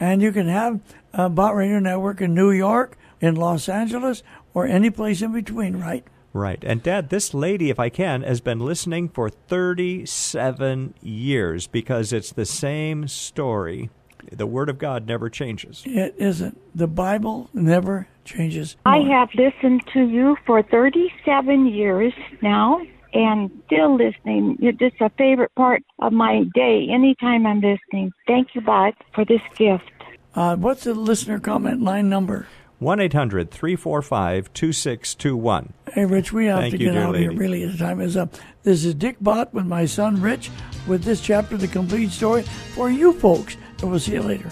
And 0.00 0.20
you 0.22 0.32
can 0.32 0.48
have 0.48 0.80
a 1.12 1.28
Bott 1.28 1.54
Radio 1.54 1.78
Network 1.78 2.20
in 2.20 2.34
New 2.34 2.50
York, 2.50 2.96
in 3.20 3.34
Los 3.36 3.68
Angeles, 3.68 4.22
or 4.54 4.66
any 4.66 4.90
place 4.90 5.22
in 5.22 5.32
between, 5.32 5.78
right? 5.80 6.04
Right. 6.34 6.62
And 6.64 6.82
Dad, 6.82 7.10
this 7.10 7.34
lady, 7.34 7.68
if 7.70 7.78
I 7.78 7.88
can, 7.90 8.22
has 8.22 8.40
been 8.40 8.58
listening 8.58 9.10
for 9.10 9.28
37 9.28 10.94
years 11.02 11.66
because 11.66 12.12
it's 12.12 12.32
the 12.32 12.46
same 12.46 13.06
story. 13.06 13.90
The 14.30 14.46
Word 14.46 14.68
of 14.68 14.78
God 14.78 15.06
never 15.06 15.28
changes. 15.28 15.82
It 15.86 16.14
isn't. 16.18 16.60
The 16.74 16.86
Bible 16.86 17.50
never 17.52 18.08
changes. 18.24 18.76
I 18.86 18.98
have 18.98 19.28
listened 19.34 19.82
to 19.92 20.00
you 20.00 20.36
for 20.46 20.62
37 20.62 21.66
years 21.66 22.12
now 22.40 22.80
and 23.12 23.50
still 23.66 23.96
listening. 23.96 24.56
You're 24.60 24.72
just 24.72 25.00
a 25.00 25.10
favorite 25.10 25.54
part 25.54 25.82
of 25.98 26.12
my 26.12 26.44
day 26.54 26.88
anytime 26.90 27.46
I'm 27.46 27.60
listening. 27.60 28.12
Thank 28.26 28.54
you, 28.54 28.60
Bud, 28.60 28.94
for 29.14 29.24
this 29.24 29.42
gift. 29.56 29.90
Uh, 30.34 30.56
what's 30.56 30.84
the 30.84 30.94
listener 30.94 31.38
comment 31.38 31.82
line 31.82 32.08
number? 32.08 32.46
1 32.78 32.98
800 32.98 33.50
345 33.50 34.52
2621. 34.52 35.72
Hey, 35.92 36.04
Rich, 36.04 36.32
we 36.32 36.46
have 36.46 36.60
Thank 36.60 36.72
to 36.72 36.78
you, 36.78 36.86
get 36.86 36.92
dear 36.92 37.02
out 37.02 37.14
of 37.14 37.20
here. 37.20 37.32
Really, 37.32 37.64
the 37.64 37.78
time 37.78 38.00
is 38.00 38.16
up. 38.16 38.34
This 38.64 38.84
is 38.84 38.94
Dick 38.94 39.16
Bott 39.20 39.54
with 39.54 39.66
my 39.66 39.84
son 39.86 40.20
Rich 40.20 40.50
with 40.88 41.04
this 41.04 41.20
chapter, 41.20 41.56
The 41.56 41.68
Complete 41.68 42.10
Story, 42.10 42.42
for 42.74 42.90
you 42.90 43.12
folks. 43.12 43.56
And 43.82 43.90
we'll 43.90 43.98
see 43.98 44.12
you 44.12 44.22
later. 44.22 44.48